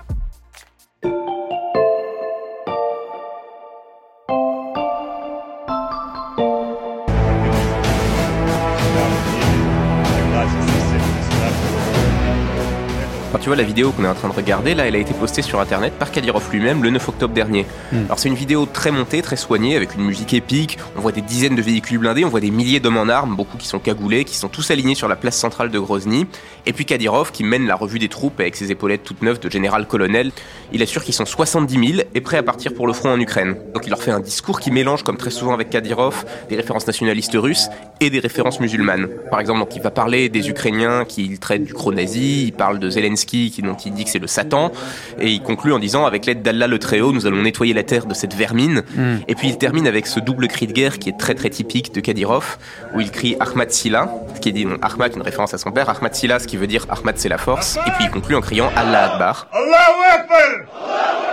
Tu 13.48 13.50
vois 13.50 13.56
la 13.56 13.64
vidéo 13.64 13.94
qu'on 13.94 14.04
est 14.04 14.10
en 14.10 14.14
train 14.14 14.28
de 14.28 14.34
regarder, 14.34 14.76
là, 14.76 14.88
elle 14.88 14.96
a 14.98 15.00
été 15.00 15.14
postée 15.14 15.42
sur 15.42 15.62
Internet 15.62 15.94
par 15.94 16.12
Kadyrov 16.12 16.52
lui-même 16.52 16.84
le 16.84 16.90
9 16.90 17.08
octobre 17.08 17.34
dernier. 17.34 17.66
Mm. 17.94 17.98
Alors 18.08 18.20
c'est 18.20 18.28
une 18.28 18.36
vidéo 18.36 18.66
très 18.66 18.92
montée, 18.92 19.22
très 19.22 19.38
soignée, 19.38 19.78
avec 19.78 19.96
une 19.96 20.04
musique 20.04 20.34
épique. 20.34 20.78
On 20.98 21.00
voit 21.00 21.14
des 21.14 21.22
dizaines 21.22 21.56
de 21.56 21.62
véhicules 21.62 21.98
blindés, 21.98 22.26
on 22.26 22.28
voit 22.28 22.42
des 22.42 22.52
milliers 22.52 22.82
d'hommes 22.82 22.98
en 22.98 23.08
armes, 23.08 23.38
beaucoup 23.38 23.56
qui 23.56 23.66
sont 23.66 23.80
cagoulés, 23.80 24.26
qui 24.26 24.36
sont 24.36 24.50
tous 24.50 24.70
alignés 24.70 24.96
sur 24.96 25.08
la 25.08 25.16
place 25.16 25.38
centrale 25.38 25.72
de 25.72 25.80
Grozny. 25.80 26.28
Et 26.66 26.74
puis 26.74 26.84
Kadyrov 26.84 27.32
qui 27.32 27.46
mène 27.46 27.68
la 27.68 27.76
revue 27.76 28.00
des 28.00 28.10
troupes 28.10 28.38
avec 28.42 28.58
ses 28.58 28.70
épaulettes 28.70 29.06
toutes 29.06 29.22
neuves 29.22 29.40
de 29.40 29.50
général-colonel. 29.50 30.34
Il 30.74 30.84
assure 30.84 31.06
qu'ils 31.06 31.14
sont 31.14 31.24
70 31.24 31.88
000 31.96 32.02
et 32.14 32.20
prêts 32.20 32.40
à 32.40 32.44
partir 32.44 32.74
pour 32.74 32.86
le 32.86 32.92
front 32.92 33.12
en 33.14 33.20
Ukraine. 33.22 33.56
Donc 33.74 33.86
il 33.86 33.92
leur 33.92 34.04
fait 34.04 34.12
un 34.12 34.20
discours 34.20 34.60
qui 34.60 34.72
mélange, 34.72 35.04
comme 35.04 35.16
très 35.16 35.32
souvent 35.32 35.54
avec 35.54 35.70
Kadyrov, 35.70 36.26
des 36.50 36.58
références 36.58 36.86
nationalistes 36.86 37.38
russes 37.38 37.70
et 38.02 38.10
des 38.10 38.20
références 38.20 38.60
musulmanes. 38.60 39.08
Par 39.32 39.40
exemple, 39.40 39.62
donc 39.62 39.74
il 39.74 39.82
va 39.82 39.90
parler 39.92 40.28
des 40.28 40.50
Ukrainiens 40.50 41.06
qu'il 41.06 41.40
traite 41.40 41.64
du 41.64 41.74
nazi 41.94 42.48
il 42.48 42.52
parle 42.52 42.80
de 42.80 42.90
Zelensky 42.90 43.37
qui, 43.52 43.62
dont 43.62 43.76
il 43.76 43.94
dit 43.94 44.04
que 44.04 44.10
c'est 44.10 44.20
le 44.20 44.28
Satan, 44.28 44.72
et 45.20 45.30
il 45.30 45.42
conclut 45.42 45.74
en 45.74 45.80
disant 45.80 46.06
avec 46.06 46.26
l'aide 46.26 46.42
d'Allah 46.42 46.68
le 46.68 46.80
Très-Haut, 46.80 47.12
nous 47.12 47.26
allons 47.26 47.42
nettoyer 47.42 47.74
la 47.74 47.84
terre 47.84 48.06
de 48.06 48.14
cette 48.14 48.34
vermine. 48.34 48.84
Mm. 48.96 49.18
Et 49.28 49.36
puis 49.36 49.50
il 49.50 49.58
termine 49.58 49.88
avec 49.88 50.08
ce 50.08 50.20
double 50.20 50.48
cri 50.48 50.68
de 50.68 50.74
guerre 50.74 51.00
qui 51.00 51.10
est 51.10 51.18
très 51.18 51.36
très 51.36 51.50
typique 51.50 51.94
de 51.94 52.02
Kadyrov, 52.02 52.58
où 52.96 53.02
il 53.02 53.12
crie 53.12 53.36
Ahmad 53.40 53.72
Silla, 53.72 54.10
ce 54.36 54.40
qui 54.40 54.54
dit 54.54 54.66
donc 54.66 54.80
Ahmad, 54.82 55.14
une 55.16 55.22
référence 55.22 55.54
à 55.54 55.58
son 55.58 55.72
père, 55.72 55.90
Ahmad 55.90 56.14
Silla, 56.14 56.40
ce 56.40 56.48
qui 56.48 56.58
veut 56.58 56.68
dire 56.68 56.86
Ahmad 56.90 57.16
c'est 57.18 57.30
la 57.30 57.38
force, 57.38 57.78
et 57.88 57.92
puis 57.92 58.06
il 58.06 58.12
conclut 58.12 58.36
en 58.36 58.42
criant 58.42 58.70
Allah 58.76 59.14
Akbar. 59.14 59.48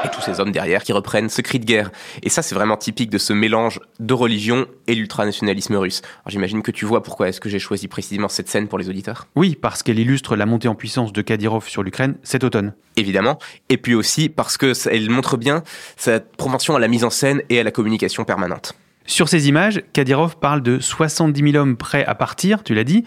Et 0.05 0.09
tous 0.11 0.21
ces 0.21 0.41
hommes 0.41 0.53
derrière 0.53 0.83
qui 0.83 0.93
reprennent 0.93 1.29
ce 1.29 1.41
cri 1.41 1.59
de 1.59 1.65
guerre. 1.65 1.91
Et 2.23 2.29
ça, 2.29 2.43
c'est 2.43 2.55
vraiment 2.55 2.77
typique 2.77 3.11
de 3.11 3.19
ce 3.19 3.33
mélange 3.33 3.81
de 4.01 4.15
religion 4.15 4.67
et 4.87 4.95
l'ultranationalisme 4.95 5.77
russe. 5.77 6.03
Alors 6.25 6.31
j'imagine 6.31 6.63
que 6.63 6.71
tu 6.71 6.85
vois 6.85 7.03
pourquoi 7.03 7.29
est-ce 7.29 7.41
que 7.41 7.49
j'ai 7.49 7.59
choisi 7.59 7.89
précisément 7.89 8.29
cette 8.29 8.49
scène 8.49 8.69
pour 8.69 8.79
les 8.79 8.89
auditeurs. 8.89 9.27
Oui, 9.37 9.57
parce 9.61 9.83
qu'elle 9.83 9.99
illustre 9.99 10.37
la 10.37 10.47
montée 10.47 10.69
en 10.69 10.75
puissance 10.75 11.13
de 11.13 11.23
Kadyrov 11.23 11.69
sur 11.69 11.83
l'Ukraine 11.83 12.17
cet 12.23 12.45
automne. 12.45 12.73
Évidemment. 12.97 13.39
Et 13.69 13.77
puis 13.77 13.95
aussi 13.95 14.29
parce 14.29 14.57
que 14.57 14.75
ça- 14.75 14.91
elle 14.93 15.09
montre 15.11 15.37
bien 15.37 15.63
sa 15.97 16.21
propension 16.21 16.77
à 16.77 16.79
la 16.79 16.89
mise 16.89 17.05
en 17.05 17.11
scène 17.11 17.43
et 17.49 17.59
à 17.59 17.63
la 17.63 17.71
communication 17.71 18.25
permanente. 18.25 18.75
Sur 19.07 19.29
ces 19.29 19.49
images, 19.49 19.83
Kadyrov 19.93 20.37
parle 20.39 20.63
de 20.63 20.79
70 20.81 21.53
000 21.53 21.57
hommes 21.63 21.77
prêts 21.77 22.07
à 22.07 22.15
partir, 22.15 22.63
tu 22.65 22.75
l'as 22.75 22.85
dit. 22.85 23.05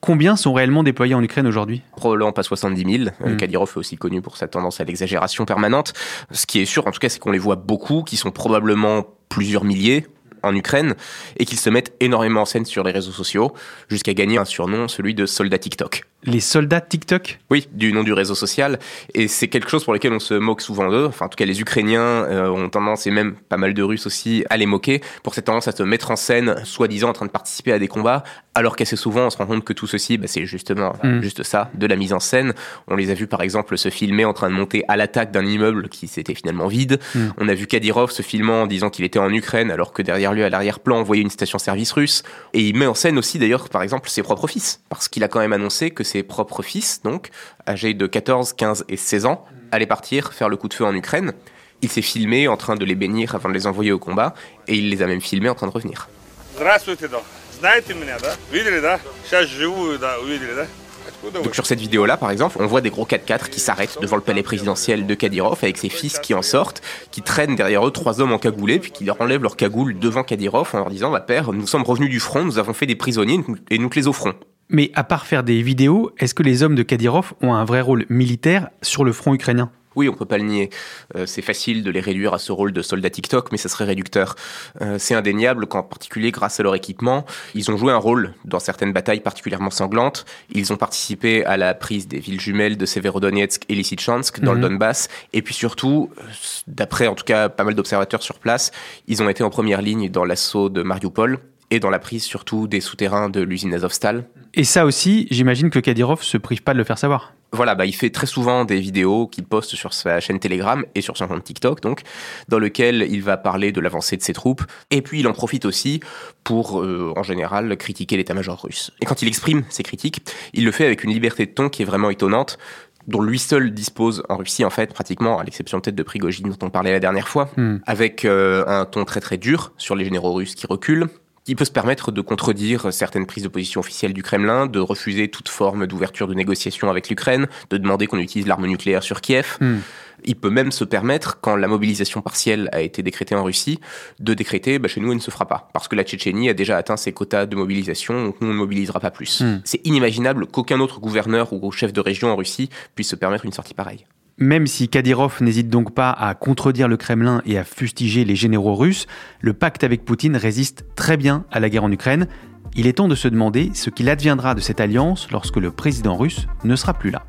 Combien 0.00 0.36
sont 0.36 0.52
réellement 0.52 0.82
déployés 0.82 1.14
en 1.14 1.22
Ukraine 1.22 1.46
aujourd'hui? 1.46 1.82
Probablement 1.96 2.32
pas 2.32 2.42
70 2.42 2.98
000. 2.98 3.10
Euh, 3.24 3.34
Mm. 3.34 3.36
Kadyrov 3.36 3.72
est 3.74 3.78
aussi 3.78 3.96
connu 3.96 4.22
pour 4.22 4.36
sa 4.36 4.48
tendance 4.48 4.80
à 4.80 4.84
l'exagération 4.84 5.44
permanente. 5.44 5.92
Ce 6.30 6.46
qui 6.46 6.60
est 6.60 6.66
sûr, 6.66 6.86
en 6.86 6.92
tout 6.92 7.00
cas, 7.00 7.08
c'est 7.08 7.18
qu'on 7.18 7.32
les 7.32 7.38
voit 7.38 7.56
beaucoup, 7.56 8.02
qui 8.02 8.16
sont 8.16 8.30
probablement 8.30 9.04
plusieurs 9.28 9.64
milliers 9.64 10.06
en 10.44 10.54
Ukraine, 10.54 10.94
et 11.36 11.44
qu'ils 11.44 11.58
se 11.58 11.68
mettent 11.68 11.92
énormément 11.98 12.42
en 12.42 12.44
scène 12.44 12.64
sur 12.64 12.84
les 12.84 12.92
réseaux 12.92 13.10
sociaux, 13.10 13.52
jusqu'à 13.88 14.14
gagner 14.14 14.38
un 14.38 14.44
surnom, 14.44 14.86
celui 14.86 15.12
de 15.12 15.26
soldat 15.26 15.58
TikTok. 15.58 16.04
Les 16.24 16.38
soldats 16.40 16.80
TikTok? 16.80 17.40
Oui, 17.50 17.68
du 17.72 17.92
nom 17.92 18.04
du 18.04 18.12
réseau 18.12 18.36
social. 18.36 18.78
Et 19.14 19.26
c'est 19.28 19.48
quelque 19.48 19.68
chose 19.68 19.84
pour 19.84 19.92
lequel 19.92 20.12
on 20.12 20.18
se 20.20 20.34
moque 20.34 20.60
souvent 20.60 20.88
d'eux. 20.90 21.06
Enfin, 21.06 21.26
en 21.26 21.28
tout 21.28 21.36
cas, 21.36 21.44
les 21.44 21.60
Ukrainiens 21.60 22.00
euh, 22.00 22.48
ont 22.50 22.68
tendance, 22.68 23.06
et 23.06 23.10
même 23.10 23.34
pas 23.48 23.56
mal 23.56 23.74
de 23.74 23.82
Russes 23.82 24.06
aussi, 24.06 24.44
à 24.48 24.56
les 24.56 24.66
moquer 24.66 25.00
pour 25.22 25.34
cette 25.34 25.46
tendance 25.46 25.68
à 25.68 25.72
se 25.72 25.82
mettre 25.82 26.10
en 26.10 26.16
scène, 26.16 26.56
soi-disant 26.64 27.08
en 27.08 27.12
train 27.12 27.26
de 27.26 27.30
participer 27.30 27.72
à 27.72 27.78
des 27.78 27.88
combats, 27.88 28.22
alors 28.57 28.75
qu'assez 28.75 28.95
souvent, 28.95 29.21
on 29.25 29.29
se 29.31 29.37
rend 29.37 29.47
compte 29.47 29.63
que 29.63 29.73
tout 29.73 29.87
ceci, 29.87 30.17
bah, 30.17 30.27
c'est 30.27 30.45
justement 30.45 30.93
Mm. 31.03 31.21
juste 31.21 31.43
ça, 31.43 31.71
de 31.73 31.87
la 31.87 31.95
mise 31.95 32.13
en 32.13 32.19
scène. 32.19 32.53
On 32.87 32.95
les 32.95 33.09
a 33.09 33.13
vus, 33.15 33.25
par 33.27 33.41
exemple, 33.41 33.77
se 33.77 33.89
filmer 33.89 34.25
en 34.25 34.33
train 34.33 34.49
de 34.49 34.53
monter 34.53 34.83
à 34.87 34.95
l'attaque 34.95 35.31
d'un 35.31 35.45
immeuble 35.45 35.89
qui 35.89 36.07
s'était 36.07 36.35
finalement 36.35 36.67
vide. 36.67 36.99
Mm. 37.15 37.27
On 37.39 37.47
a 37.49 37.53
vu 37.55 37.65
Kadyrov 37.65 38.11
se 38.11 38.21
filmant 38.21 38.63
en 38.63 38.67
disant 38.67 38.89
qu'il 38.91 39.05
était 39.05 39.17
en 39.19 39.33
Ukraine, 39.33 39.71
alors 39.71 39.91
que 39.91 40.01
derrière 40.03 40.33
lui, 40.33 40.43
à 40.43 40.49
l'arrière-plan, 40.49 40.97
on 40.99 41.03
voyait 41.03 41.23
une 41.23 41.31
station-service 41.31 41.91
russe. 41.93 42.23
Et 42.53 42.61
il 42.61 42.75
met 42.77 42.85
en 42.85 42.93
scène 42.93 43.17
aussi, 43.17 43.39
d'ailleurs, 43.39 43.69
par 43.69 43.81
exemple, 43.81 44.09
ses 44.09 44.21
propres 44.21 44.47
fils. 44.47 44.81
Parce 44.89 45.07
qu'il 45.07 45.23
a 45.23 45.27
quand 45.27 45.39
même 45.39 45.53
annoncé 45.53 45.89
que 45.89 46.03
ses 46.03 46.21
propres 46.21 46.61
fils, 46.61 47.01
donc, 47.03 47.29
âgés 47.67 47.93
de 47.95 48.05
14, 48.05 48.53
15 48.53 48.85
et 48.87 48.97
16 48.97 49.25
ans, 49.25 49.45
allaient 49.71 49.87
partir 49.87 50.31
faire 50.33 50.49
le 50.49 50.57
coup 50.57 50.67
de 50.67 50.73
feu 50.75 50.85
en 50.85 50.93
Ukraine. 50.93 51.33
Il 51.81 51.89
s'est 51.89 52.03
filmé 52.03 52.47
en 52.47 52.55
train 52.55 52.75
de 52.75 52.85
les 52.85 52.95
bénir 52.95 53.33
avant 53.35 53.49
de 53.49 53.53
les 53.55 53.65
envoyer 53.67 53.91
au 53.91 53.99
combat, 53.99 54.35
et 54.67 54.75
il 54.75 54.89
les 54.89 55.01
a 55.01 55.07
même 55.07 55.21
filmés 55.21 55.49
en 55.49 55.55
train 55.55 55.67
de 55.67 55.71
revenir. 55.71 56.07
Здравствуйте, 56.55 57.07
да. 57.07 57.19
Знаете 57.59 57.93
меня, 57.93 58.17
да? 58.19 58.35
Видели, 58.51 58.79
да? 58.79 58.99
Сейчас 59.25 59.47
живую, 59.47 59.97
да, 59.99 60.19
увидели, 60.19 60.53
да? 60.53 60.67
Откуда 61.07 61.39
вы? 61.39 61.45
Donc 61.45 61.55
sur 61.55 61.65
cette 61.65 61.79
vidéo-là, 61.79 62.17
par 62.17 62.31
exemple, 62.31 62.57
on 62.59 62.67
voit 62.67 62.81
des 62.81 62.89
gros 62.89 63.05
4x4 63.05 63.49
qui 63.49 63.59
s'arrêtent 63.59 63.97
devant 64.01 64.15
le 64.15 64.21
palais 64.21 64.43
présidentiel 64.43 65.05
de 65.05 65.13
Kadyrov 65.15 65.59
avec 65.61 65.77
ses 65.77 65.89
fils 65.89 66.19
qui 66.19 66.33
en 66.33 66.41
sortent, 66.41 66.81
qui 67.11 67.21
traînent 67.21 67.55
derrière 67.55 67.85
eux 67.87 67.91
trois 67.91 68.19
hommes 68.21 68.33
en 68.33 68.37
cagoulé, 68.39 68.79
puis 68.79 68.91
qui 68.91 69.05
leur 69.05 69.19
enlèvent 69.21 69.43
leur 69.43 69.55
cagoule 69.55 69.97
devant 69.97 70.23
Kadyrov 70.23 70.69
en 70.73 70.77
leur 70.79 70.89
disant 70.89 71.09
"Ma 71.09 71.21
père, 71.21 71.51
nous 71.53 71.67
sommes 71.67 71.83
revenus 71.83 72.09
du 72.09 72.19
front, 72.19 72.43
nous 72.43 72.57
avons 72.57 72.73
fait 72.73 72.85
des 72.85 72.95
prisonniers 72.95 73.39
et 73.69 73.77
nous 73.77 73.89
te 73.89 73.95
les 73.95 74.07
offrons." 74.07 74.33
Mais 74.69 74.91
à 74.95 75.03
part 75.03 75.25
faire 75.25 75.43
des 75.43 75.61
vidéos, 75.61 76.11
est-ce 76.19 76.33
que 76.33 76.43
les 76.43 76.63
hommes 76.63 76.75
de 76.75 76.83
Kadyrov 76.83 77.33
ont 77.41 77.53
un 77.53 77.65
vrai 77.65 77.81
rôle 77.81 78.05
militaire 78.09 78.69
sur 78.81 79.03
le 79.03 79.11
front 79.13 79.33
ukrainien 79.33 79.69
Oui, 79.98 80.08
on 80.08 80.12
peut 80.12 80.26
pas 80.26 80.38
le 80.38 80.44
nier. 80.44 80.70
Euh, 81.16 81.26
c'est 81.26 81.42
facile 81.42 81.82
de 81.82 81.90
les 81.90 81.98
réduire 81.98 82.32
à 82.34 82.38
ce 82.38 82.52
rôle 82.52 82.70
de 82.72 82.82
soldats 82.82 83.10
TikTok, 83.10 83.50
mais 83.50 83.58
ça 83.58 83.68
serait 83.68 83.84
réducteur. 83.84 84.36
Euh, 84.80 84.94
c'est 84.96 85.16
indéniable 85.16 85.66
qu'en 85.66 85.82
particulier, 85.82 86.30
grâce 86.30 86.60
à 86.60 86.62
leur 86.62 86.76
équipement, 86.76 87.24
ils 87.56 87.68
ont 87.72 87.76
joué 87.76 87.92
un 87.92 87.96
rôle 87.96 88.34
dans 88.44 88.60
certaines 88.60 88.92
batailles 88.92 89.18
particulièrement 89.18 89.70
sanglantes. 89.70 90.24
Ils 90.54 90.72
ont 90.72 90.76
participé 90.76 91.44
à 91.46 91.56
la 91.56 91.74
prise 91.74 92.06
des 92.06 92.20
villes 92.20 92.40
jumelles 92.40 92.76
de 92.76 92.86
Severodonetsk 92.86 93.64
et 93.68 93.74
Lysychansk 93.74 94.38
dans 94.38 94.52
le 94.52 94.60
Mhm. 94.60 94.68
Donbass. 94.68 95.08
Et 95.32 95.42
puis 95.42 95.54
surtout, 95.54 96.10
euh, 96.16 96.22
d'après 96.68 97.08
en 97.08 97.16
tout 97.16 97.24
cas 97.24 97.48
pas 97.48 97.64
mal 97.64 97.74
d'observateurs 97.74 98.22
sur 98.22 98.38
place, 98.38 98.70
ils 99.08 99.20
ont 99.20 99.28
été 99.28 99.42
en 99.42 99.50
première 99.50 99.82
ligne 99.82 100.08
dans 100.10 100.24
l'assaut 100.24 100.68
de 100.68 100.84
Mariupol 100.84 101.40
et 101.70 101.80
dans 101.80 101.90
la 101.90 101.98
prise 101.98 102.24
surtout 102.24 102.68
des 102.68 102.80
souterrains 102.80 103.28
de 103.28 103.40
l'usine 103.40 103.74
Azovstal. 103.74 104.24
Et 104.54 104.64
ça 104.64 104.84
aussi, 104.86 105.28
j'imagine 105.30 105.70
que 105.70 105.78
Kadyrov 105.78 106.22
se 106.22 106.38
prive 106.38 106.62
pas 106.62 106.72
de 106.72 106.78
le 106.78 106.84
faire 106.84 106.98
savoir. 106.98 107.34
Voilà, 107.52 107.74
bah, 107.74 107.86
il 107.86 107.94
fait 107.94 108.10
très 108.10 108.26
souvent 108.26 108.66
des 108.66 108.78
vidéos 108.78 109.26
qu'il 109.26 109.44
poste 109.44 109.74
sur 109.74 109.94
sa 109.94 110.20
chaîne 110.20 110.38
Telegram 110.38 110.84
et 110.94 111.00
sur 111.00 111.16
son 111.16 111.28
compte 111.28 111.44
TikTok, 111.44 111.80
donc, 111.80 112.02
dans 112.48 112.58
lequel 112.58 113.06
il 113.08 113.22
va 113.22 113.38
parler 113.38 113.72
de 113.72 113.80
l'avancée 113.80 114.18
de 114.18 114.22
ses 114.22 114.34
troupes. 114.34 114.62
Et 114.90 115.00
puis, 115.00 115.20
il 115.20 115.28
en 115.28 115.32
profite 115.32 115.64
aussi 115.64 116.00
pour, 116.44 116.82
euh, 116.82 117.14
en 117.16 117.22
général, 117.22 117.74
critiquer 117.78 118.18
l'état-major 118.18 118.60
russe. 118.62 118.90
Et 119.00 119.06
quand 119.06 119.22
il 119.22 119.28
exprime 119.28 119.64
ses 119.70 119.82
critiques, 119.82 120.20
il 120.52 120.64
le 120.66 120.72
fait 120.72 120.84
avec 120.84 121.04
une 121.04 121.10
liberté 121.10 121.46
de 121.46 121.50
ton 121.50 121.70
qui 121.70 121.82
est 121.82 121.86
vraiment 121.86 122.10
étonnante 122.10 122.58
dont 123.06 123.22
lui 123.22 123.38
seul 123.38 123.72
dispose 123.72 124.22
en 124.28 124.36
Russie, 124.36 124.66
en 124.66 124.70
fait, 124.70 124.92
pratiquement, 124.92 125.38
à 125.38 125.44
l'exception 125.44 125.80
peut-être 125.80 125.96
de 125.96 126.02
Prigogine 126.02 126.50
dont 126.50 126.66
on 126.66 126.68
parlait 126.68 126.92
la 126.92 127.00
dernière 127.00 127.28
fois, 127.28 127.48
Hmm. 127.56 127.78
avec 127.86 128.26
euh, 128.26 128.64
un 128.66 128.84
ton 128.84 129.06
très 129.06 129.20
très 129.20 129.38
dur 129.38 129.72
sur 129.78 129.96
les 129.96 130.04
généraux 130.04 130.34
russes 130.34 130.54
qui 130.54 130.66
reculent. 130.66 131.06
Il 131.48 131.56
peut 131.56 131.64
se 131.64 131.72
permettre 131.72 132.12
de 132.12 132.20
contredire 132.20 132.92
certaines 132.92 133.26
prises 133.26 133.42
de 133.42 133.48
position 133.48 133.80
officielles 133.80 134.12
du 134.12 134.22
Kremlin, 134.22 134.66
de 134.66 134.80
refuser 134.80 135.28
toute 135.28 135.48
forme 135.48 135.86
d'ouverture 135.86 136.28
de 136.28 136.34
négociation 136.34 136.90
avec 136.90 137.08
l'Ukraine, 137.08 137.48
de 137.70 137.78
demander 137.78 138.06
qu'on 138.06 138.18
utilise 138.18 138.46
l'arme 138.46 138.66
nucléaire 138.66 139.02
sur 139.02 139.22
Kiev. 139.22 139.56
Hmm. 139.60 139.78
Il 140.24 140.36
peut 140.36 140.50
même 140.50 140.72
se 140.72 140.84
permettre, 140.84 141.40
quand 141.40 141.56
la 141.56 141.68
mobilisation 141.68 142.20
partielle 142.20 142.68
a 142.72 142.82
été 142.82 143.02
décrétée 143.02 143.34
en 143.34 143.44
Russie, 143.44 143.80
de 144.18 144.34
décréter 144.34 144.78
bah, 144.78 144.88
chez 144.88 145.00
nous 145.00 145.10
elle 145.10 145.18
ne 145.18 145.22
se 145.22 145.30
fera 145.30 145.46
pas, 145.46 145.70
parce 145.72 145.88
que 145.88 145.96
la 145.96 146.04
Tchétchénie 146.04 146.50
a 146.50 146.54
déjà 146.54 146.76
atteint 146.76 146.96
ses 146.98 147.12
quotas 147.12 147.46
de 147.46 147.56
mobilisation, 147.56 148.26
donc 148.26 148.40
nous 148.40 148.48
on 148.48 148.52
ne 148.52 148.56
mobilisera 148.58 149.00
pas 149.00 149.10
plus. 149.10 149.40
Hmm. 149.40 149.62
C'est 149.64 149.80
inimaginable 149.86 150.46
qu'aucun 150.46 150.80
autre 150.80 151.00
gouverneur 151.00 151.52
ou 151.54 151.72
chef 151.72 151.94
de 151.94 152.00
région 152.00 152.30
en 152.30 152.36
Russie 152.36 152.68
puisse 152.94 153.08
se 153.08 153.16
permettre 153.16 153.46
une 153.46 153.52
sortie 153.52 153.74
pareille. 153.74 154.04
Même 154.40 154.68
si 154.68 154.88
Kadyrov 154.88 155.38
n'hésite 155.40 155.68
donc 155.68 155.92
pas 155.92 156.12
à 156.12 156.32
contredire 156.34 156.86
le 156.86 156.96
Kremlin 156.96 157.42
et 157.44 157.58
à 157.58 157.64
fustiger 157.64 158.24
les 158.24 158.36
généraux 158.36 158.76
russes, 158.76 159.08
le 159.40 159.52
pacte 159.52 159.82
avec 159.82 160.04
Poutine 160.04 160.36
résiste 160.36 160.84
très 160.94 161.16
bien 161.16 161.44
à 161.50 161.58
la 161.58 161.68
guerre 161.68 161.82
en 161.82 161.90
Ukraine. 161.90 162.28
Il 162.76 162.86
est 162.86 162.92
temps 162.92 163.08
de 163.08 163.16
se 163.16 163.26
demander 163.26 163.72
ce 163.74 163.90
qu'il 163.90 164.08
adviendra 164.08 164.54
de 164.54 164.60
cette 164.60 164.78
alliance 164.78 165.28
lorsque 165.32 165.56
le 165.56 165.72
président 165.72 166.16
russe 166.16 166.46
ne 166.62 166.76
sera 166.76 166.94
plus 166.94 167.10
là. 167.10 167.26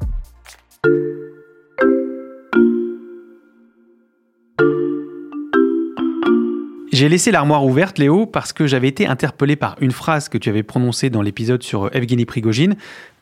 J'ai 6.92 7.10
laissé 7.10 7.32
l'armoire 7.32 7.66
ouverte, 7.66 7.98
Léo, 7.98 8.28
parce 8.28 8.54
que 8.54 8.68
j'avais 8.68 8.90
été 8.90 9.08
interpellé 9.08 9.56
par 9.56 9.78
une 9.80 9.92
phrase 9.92 10.30
que 10.30 10.38
tu 10.38 10.50
avais 10.50 10.64
prononcée 10.64 11.10
dans 11.10 11.24
l'épisode 11.24 11.64
sur 11.64 11.90
Evgeny 11.96 12.26
Prigogine. 12.26 12.76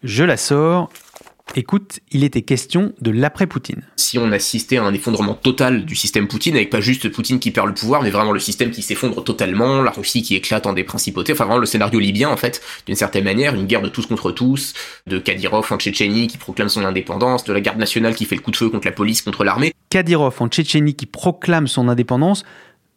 Je 0.03 0.25
la 0.25 0.35
sors. 0.35 0.89
Écoute, 1.55 2.01
il 2.11 2.23
était 2.23 2.41
question 2.41 2.93
de 3.01 3.09
l'après-Poutine. 3.09 3.81
Si 3.95 4.19
on 4.19 4.31
assistait 4.31 4.77
à 4.77 4.83
un 4.83 4.93
effondrement 4.93 5.33
total 5.33 5.85
du 5.85 5.95
système 5.95 6.27
Poutine, 6.27 6.55
avec 6.55 6.69
pas 6.69 6.81
juste 6.81 7.09
Poutine 7.09 7.39
qui 7.39 7.51
perd 7.51 7.67
le 7.67 7.73
pouvoir, 7.73 8.03
mais 8.03 8.09
vraiment 8.09 8.31
le 8.31 8.39
système 8.39 8.69
qui 8.69 8.81
s'effondre 8.81 9.23
totalement, 9.23 9.81
la 9.81 9.91
Russie 9.91 10.21
qui 10.21 10.35
éclate 10.35 10.67
en 10.67 10.73
des 10.73 10.83
principautés, 10.83 11.33
enfin 11.33 11.45
vraiment 11.45 11.59
le 11.59 11.65
scénario 11.65 11.99
libyen 11.99 12.29
en 12.29 12.37
fait, 12.37 12.61
d'une 12.85 12.95
certaine 12.95 13.23
manière, 13.23 13.55
une 13.55 13.65
guerre 13.65 13.81
de 13.81 13.89
tous 13.89 14.05
contre 14.05 14.31
tous, 14.31 14.73
de 15.07 15.17
Kadyrov 15.17 15.71
en 15.71 15.77
Tchétchénie 15.77 16.27
qui 16.27 16.37
proclame 16.37 16.69
son 16.69 16.83
indépendance, 16.85 17.43
de 17.43 17.53
la 17.53 17.61
garde 17.61 17.79
nationale 17.79 18.13
qui 18.13 18.25
fait 18.25 18.35
le 18.35 18.41
coup 18.41 18.51
de 18.51 18.57
feu 18.57 18.69
contre 18.69 18.85
la 18.85 18.93
police, 18.93 19.21
contre 19.21 19.43
l'armée. 19.43 19.73
Kadyrov 19.89 20.35
en 20.39 20.47
Tchétchénie 20.47 20.95
qui 20.95 21.05
proclame 21.05 21.67
son 21.67 21.87
indépendance, 21.87 22.43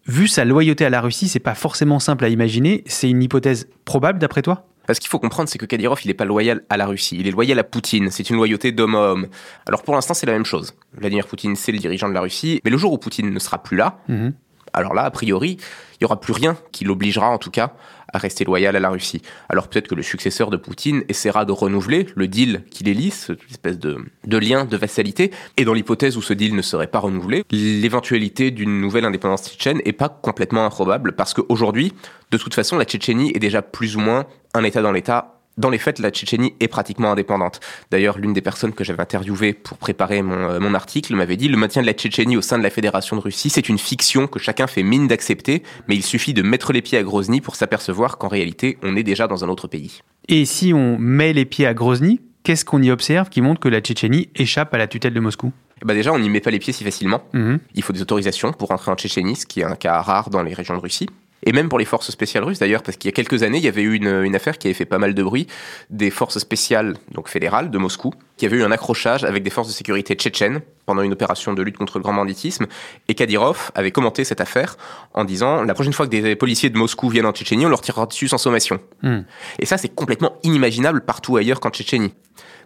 vu 0.07 0.29
sa 0.29 0.45
loyauté 0.45 0.85
à 0.85 0.91
la 0.91 1.01
Russie, 1.01 1.29
c'est 1.29 1.39
pas 1.39 1.55
forcément 1.55 1.99
simple 1.99 2.25
à 2.25 2.29
imaginer. 2.29 2.83
C'est 2.87 3.09
une 3.09 3.23
hypothèse 3.23 3.69
probable 3.85 4.19
d'après 4.19 4.43
toi? 4.43 4.67
Parce 4.87 4.99
qu'il 4.99 5.09
faut 5.09 5.19
comprendre, 5.19 5.49
c'est 5.49 5.59
que 5.59 5.67
Kadyrov, 5.67 6.01
il 6.05 6.09
n'est 6.09 6.15
pas 6.15 6.25
loyal 6.25 6.63
à 6.69 6.77
la 6.77 6.87
Russie, 6.87 7.17
il 7.21 7.29
est 7.29 7.31
loyal 7.31 7.59
à 7.59 7.65
Poutine. 7.65 8.11
C'est 8.11 8.29
une 8.31 8.37
loyauté 8.37 8.73
d'homme 8.73 8.95
à 8.97 8.99
homme. 9.13 9.29
Alors 9.67 9.83
pour 9.83 9.95
l'instant, 9.95 10.15
c'est 10.15 10.27
la 10.27 10.33
même 10.33 10.45
chose. 10.47 10.75
Vladimir 10.95 11.27
Poutine, 11.27 11.55
c'est 11.57 11.71
le 11.73 11.79
dirigeant 11.79 12.09
de 12.09 12.15
la 12.15 12.21
Russie, 12.23 12.61
mais 12.65 12.71
le 12.71 12.79
jour 12.79 12.93
où 12.93 12.99
Poutine 12.99 13.31
ne 13.33 13.39
sera 13.39 13.63
plus 13.63 13.77
là, 13.77 13.99
Mhm. 14.09 14.33
alors 14.73 14.95
là, 14.95 15.03
a 15.03 15.11
priori, 15.11 15.59
il 16.01 16.03
y 16.03 16.05
aura 16.07 16.19
plus 16.19 16.33
rien 16.33 16.57
qui 16.73 16.85
l'obligera, 16.85 17.29
en 17.29 17.39
tout 17.39 17.51
cas, 17.51 17.75
à 18.13 18.19
rester 18.19 18.45
loyal 18.45 18.75
à 18.75 18.81
la 18.81 18.89
Russie. 18.89 19.23
Alors 19.49 19.69
peut-être 19.69 19.87
que 19.87 19.95
le 19.95 20.03
successeur 20.03 20.51
de 20.51 20.57
Poutine 20.57 21.05
essaiera 21.09 21.45
de 21.45 21.53
renouveler 21.53 22.07
le 22.17 22.27
deal 22.27 22.65
qui 22.71 22.83
les 22.83 22.95
lie, 22.95 23.11
cette 23.13 23.39
espèce 23.49 23.79
de, 23.79 23.99
de 24.27 24.37
lien 24.39 24.65
de 24.65 24.77
vassalité. 24.77 25.31
Et 25.57 25.65
dans 25.65 25.75
l'hypothèse 25.75 26.17
où 26.17 26.23
ce 26.23 26.33
deal 26.33 26.57
ne 26.57 26.63
serait 26.63 26.89
pas 26.89 26.99
renouvelé, 26.99 27.45
l'éventualité 27.53 28.51
d'une 28.51 28.81
nouvelle 28.81 29.05
indépendance 29.05 29.45
tchétchène 29.49 29.81
est 29.85 29.93
pas 29.93 30.09
complètement 30.09 30.65
improbable, 30.67 31.13
parce 31.13 31.35
qu'aujourd'hui, 31.35 31.93
de 32.31 32.39
toute 32.39 32.55
façon, 32.55 32.79
la 32.79 32.85
Tchétchénie 32.85 33.33
est 33.35 33.39
déjà 33.41 33.63
plus 33.63 33.97
ou 33.97 34.01
moins 34.01 34.27
un 34.55 34.65
État 34.65 34.83
dans 34.83 34.93
l'État. 34.93 35.37
Dans 35.59 35.69
les 35.69 35.79
faits, 35.79 35.99
la 35.99 36.11
Tchétchénie 36.11 36.55
est 36.61 36.69
pratiquement 36.69 37.13
indépendante. 37.13 37.61
D'ailleurs, 37.91 38.19
l'une 38.19 38.33
des 38.33 38.41
personnes 38.41 38.73
que 38.73 38.83
j'avais 38.85 39.03
interviewées 39.03 39.53
pour 39.53 39.77
préparer 39.77 40.23
mon, 40.23 40.49
euh, 40.49 40.61
mon 40.61 40.75
article 40.75 41.15
m'avait 41.15 41.37
dit 41.37 41.49
le 41.49 41.57
maintien 41.57 41.83
de 41.83 41.87
la 41.87 41.93
Tchétchénie 41.93 42.37
au 42.37 42.41
sein 42.41 42.57
de 42.57 42.63
la 42.63 42.71
Fédération 42.71 43.17
de 43.17 43.21
Russie, 43.21 43.51
c'est 43.51 43.69
une 43.69 43.79
fiction 43.79 44.27
que 44.27 44.39
chacun 44.39 44.67
fait 44.67 44.83
mine 44.83 45.07
d'accepter, 45.07 45.63
mais 45.87 45.97
il 45.97 46.03
suffit 46.03 46.33
de 46.33 46.43
mettre 46.43 46.73
les 46.73 46.81
pieds 46.83 46.97
à 46.97 47.03
Grozny 47.03 47.41
pour 47.41 47.57
s'apercevoir 47.57 48.17
qu'en 48.17 48.29
réalité, 48.29 48.79
on 48.83 48.97
est 48.97 49.03
déjà 49.03 49.27
dans 49.27 49.45
un 49.45 49.49
autre 49.49 49.69
pays. 49.69 50.01
Et 50.29 50.45
si 50.45 50.73
on 50.73 50.97
met 50.99 51.33
les 51.33 51.45
pieds 51.45 51.67
à 51.67 51.75
Grozny, 51.75 52.21
qu'est-ce 52.43 52.65
qu'on 52.65 52.81
y 52.81 52.91
observe 52.91 53.29
qui 53.29 53.43
montre 53.43 53.61
que 53.61 53.69
la 53.69 53.81
Tchétchénie 53.81 54.31
échappe 54.37 54.73
à 54.73 54.79
la 54.79 54.87
tutelle 54.87 55.13
de 55.13 55.21
Moscou? 55.21 55.53
Bah 55.85 55.95
déjà, 55.95 56.13
on 56.13 56.19
n'y 56.19 56.29
met 56.29 56.41
pas 56.41 56.51
les 56.51 56.59
pieds 56.59 56.73
si 56.73 56.85
facilement. 56.85 57.23
Mhm. 57.33 57.59
Il 57.75 57.83
faut 57.83 57.93
des 57.93 58.03
autorisations 58.03 58.53
pour 58.53 58.71
entrer 58.71 58.91
en 58.91 58.95
Tchétchénie, 58.95 59.37
ce 59.37 59.47
qui 59.47 59.61
est 59.61 59.65
un 59.65 59.77
cas 59.77 60.01
rare 60.01 60.31
dans 60.31 60.43
les 60.43 60.55
régions 60.55 60.77
de 60.77 60.81
Russie. 60.81 61.09
Et 61.45 61.53
même 61.53 61.69
pour 61.69 61.79
les 61.79 61.85
forces 61.85 62.11
spéciales 62.11 62.45
russes 62.45 62.59
d'ailleurs, 62.59 62.83
parce 62.83 62.97
qu'il 62.97 63.09
y 63.09 63.13
a 63.13 63.15
quelques 63.15 63.43
années, 63.43 63.59
il 63.59 63.65
y 63.65 63.69
avait 63.69 63.83
eu 63.83 63.95
une, 63.95 64.23
une, 64.25 64.37
affaire 64.37 64.59
qui 64.59 64.67
avait 64.67 64.75
fait 64.75 64.85
pas 64.85 64.99
mal 64.99 65.15
de 65.15 65.23
bruit, 65.23 65.47
des 65.89 66.11
forces 66.11 66.39
spéciales, 66.39 66.97
donc 67.13 67.29
fédérales, 67.29 67.71
de 67.71 67.79
Moscou, 67.79 68.13
qui 68.37 68.47
avait 68.47 68.59
eu 68.59 68.63
un 68.63 68.71
accrochage 68.71 69.25
avec 69.25 69.43
des 69.43 69.51
forces 69.51 69.69
de 69.69 69.73
sécurité 69.73 70.15
tchétchènes 70.15 70.61
pendant 70.87 71.03
une 71.03 71.13
opération 71.13 71.53
de 71.53 71.63
lutte 71.63 71.77
contre 71.77 71.99
le 71.99 72.03
grand 72.03 72.15
banditisme. 72.15 72.67
Et 73.09 73.15
Kadyrov 73.15 73.71
avait 73.75 73.91
commenté 73.91 74.25
cette 74.25 74.41
affaire 74.41 74.77
en 75.15 75.25
disant 75.25 75.63
la 75.63 75.75
prochaine 75.75 75.93
fois 75.93 76.07
que 76.07 76.11
des 76.11 76.37
policiers 76.37 76.71
de 76.71 76.77
Moscou 76.77 77.09
viennent 77.09 77.27
en 77.27 77.33
Tchétchénie, 77.33 77.67
on 77.67 77.69
leur 77.69 77.81
tirera 77.81 78.07
dessus 78.07 78.29
sans 78.29 78.39
sommation. 78.39 78.81
Hmm. 79.03 79.21
Et 79.59 79.67
ça, 79.67 79.77
c'est 79.79 79.89
complètement 79.89 80.37
inimaginable 80.43 81.03
partout 81.03 81.37
ailleurs 81.37 81.61
qu'en 81.61 81.71
Tchétchénie. 81.71 82.13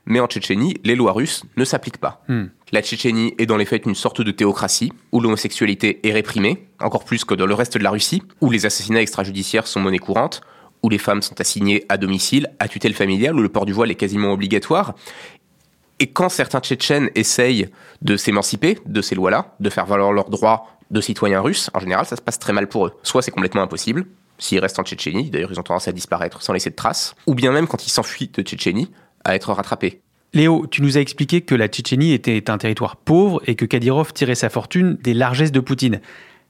Mais 0.06 0.20
en 0.20 0.26
Tchétchénie, 0.26 0.74
les 0.84 0.96
lois 0.96 1.12
russes 1.12 1.44
ne 1.56 1.64
s'appliquent 1.64 1.98
pas. 1.98 2.22
Hmm. 2.28 2.46
La 2.72 2.82
Tchétchénie 2.82 3.34
est 3.38 3.46
dans 3.46 3.56
les 3.56 3.64
faits 3.64 3.86
une 3.86 3.94
sorte 3.94 4.20
de 4.20 4.30
théocratie, 4.30 4.92
où 5.12 5.20
l'homosexualité 5.20 6.00
est 6.06 6.12
réprimée, 6.12 6.66
encore 6.80 7.04
plus 7.04 7.24
que 7.24 7.34
dans 7.34 7.46
le 7.46 7.54
reste 7.54 7.78
de 7.78 7.82
la 7.82 7.90
Russie, 7.90 8.22
où 8.40 8.50
les 8.50 8.66
assassinats 8.66 9.00
extrajudiciaires 9.00 9.66
sont 9.66 9.80
monnaie 9.80 9.98
courante, 9.98 10.42
où 10.82 10.90
les 10.90 10.98
femmes 10.98 11.22
sont 11.22 11.40
assignées 11.40 11.84
à 11.88 11.96
domicile, 11.96 12.48
à 12.58 12.68
tutelle 12.68 12.94
familiale, 12.94 13.34
où 13.34 13.42
le 13.42 13.48
port 13.48 13.64
du 13.64 13.72
voile 13.72 13.90
est 13.90 13.94
quasiment 13.94 14.32
obligatoire. 14.32 14.94
Et 16.00 16.08
quand 16.08 16.28
certains 16.28 16.60
Tchétchènes 16.60 17.10
essayent 17.14 17.68
de 18.02 18.16
s'émanciper 18.16 18.78
de 18.84 19.00
ces 19.00 19.14
lois-là, 19.14 19.54
de 19.60 19.70
faire 19.70 19.86
valoir 19.86 20.12
leurs 20.12 20.28
droits 20.28 20.66
de 20.90 21.00
citoyens 21.00 21.40
russes, 21.40 21.70
en 21.72 21.80
général, 21.80 22.04
ça 22.04 22.16
se 22.16 22.20
passe 22.20 22.38
très 22.38 22.52
mal 22.52 22.68
pour 22.68 22.86
eux. 22.86 22.92
Soit 23.02 23.22
c'est 23.22 23.30
complètement 23.30 23.62
impossible, 23.62 24.04
s'ils 24.38 24.58
restent 24.58 24.78
en 24.78 24.82
Tchétchénie, 24.82 25.30
d'ailleurs 25.30 25.52
ils 25.52 25.60
ont 25.60 25.62
tendance 25.62 25.88
à 25.88 25.92
disparaître 25.92 26.42
sans 26.42 26.52
laisser 26.52 26.70
de 26.70 26.74
traces, 26.74 27.14
ou 27.26 27.34
bien 27.34 27.52
même 27.52 27.66
quand 27.66 27.86
ils 27.86 27.90
s'enfuient 27.90 28.30
de 28.34 28.42
Tchétchénie, 28.42 28.90
à 29.24 29.34
être 29.34 29.52
rattrapés. 29.52 30.00
Léo, 30.32 30.66
tu 30.68 30.82
nous 30.82 30.98
as 30.98 31.00
expliqué 31.00 31.42
que 31.42 31.54
la 31.54 31.68
Tchétchénie 31.68 32.12
était 32.12 32.50
un 32.50 32.58
territoire 32.58 32.96
pauvre 32.96 33.40
et 33.46 33.54
que 33.54 33.64
Kadyrov 33.64 34.12
tirait 34.12 34.34
sa 34.34 34.48
fortune 34.48 34.98
des 35.02 35.14
largesses 35.14 35.52
de 35.52 35.60
Poutine. 35.60 36.00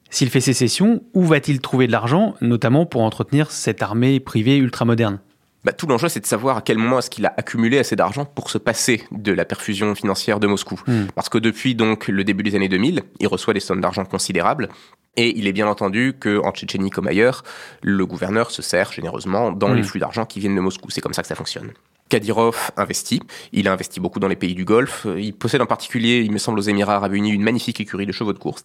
S'il 0.08 0.30
fait 0.30 0.40
sécession, 0.40 1.02
où 1.12 1.24
va-t-il 1.24 1.60
trouver 1.60 1.86
de 1.86 1.92
l'argent, 1.92 2.34
notamment 2.40 2.86
pour 2.86 3.02
entretenir 3.02 3.50
cette 3.50 3.82
armée 3.82 4.20
privée 4.20 4.56
ultramoderne? 4.56 5.18
Bah, 5.64 5.72
tout 5.72 5.86
l'enjeu, 5.86 6.08
c'est 6.08 6.20
de 6.20 6.26
savoir 6.26 6.58
à 6.58 6.62
quel 6.62 6.76
moment 6.78 6.98
est-ce 6.98 7.08
qu'il 7.10 7.24
a 7.26 7.32
accumulé 7.36 7.78
assez 7.78 7.96
d'argent 7.96 8.24
pour 8.26 8.50
se 8.50 8.58
passer 8.58 9.02
de 9.12 9.32
la 9.32 9.44
perfusion 9.44 9.94
financière 9.94 10.38
de 10.40 10.46
Moscou. 10.46 10.80
Hmm. 10.86 11.06
Parce 11.14 11.28
que 11.30 11.38
depuis 11.38 11.74
donc 11.74 12.08
le 12.08 12.22
début 12.22 12.42
des 12.42 12.54
années 12.54 12.68
2000, 12.68 13.02
il 13.18 13.26
reçoit 13.26 13.54
des 13.54 13.60
sommes 13.60 13.80
d'argent 13.80 14.04
considérables. 14.04 14.68
Et 15.16 15.38
il 15.38 15.46
est 15.46 15.52
bien 15.52 15.66
entendu 15.66 16.14
que 16.18 16.38
en 16.44 16.52
Tchétchénie 16.52 16.90
comme 16.90 17.06
ailleurs, 17.06 17.44
le 17.82 18.04
gouverneur 18.04 18.50
se 18.50 18.62
sert 18.62 18.92
généreusement 18.92 19.52
dans 19.52 19.68
Hmm. 19.70 19.76
les 19.76 19.82
flux 19.82 20.00
d'argent 20.00 20.26
qui 20.26 20.38
viennent 20.38 20.56
de 20.56 20.60
Moscou. 20.60 20.90
C'est 20.90 21.00
comme 21.00 21.14
ça 21.14 21.22
que 21.22 21.28
ça 21.28 21.34
fonctionne. 21.34 21.72
Kadyrov 22.14 22.70
investit. 22.76 23.20
Il 23.52 23.66
a 23.66 23.72
investi 23.72 23.98
beaucoup 23.98 24.20
dans 24.20 24.28
les 24.28 24.36
pays 24.36 24.54
du 24.54 24.64
Golfe. 24.64 25.04
Il 25.18 25.32
possède 25.32 25.60
en 25.60 25.66
particulier, 25.66 26.20
il 26.20 26.30
me 26.30 26.38
semble, 26.38 26.60
aux 26.60 26.62
Émirats 26.62 26.94
Arabes 26.94 27.14
Unis, 27.14 27.32
une 27.32 27.42
magnifique 27.42 27.80
écurie 27.80 28.06
de 28.06 28.12
chevaux 28.12 28.32
de 28.32 28.38
course. 28.38 28.64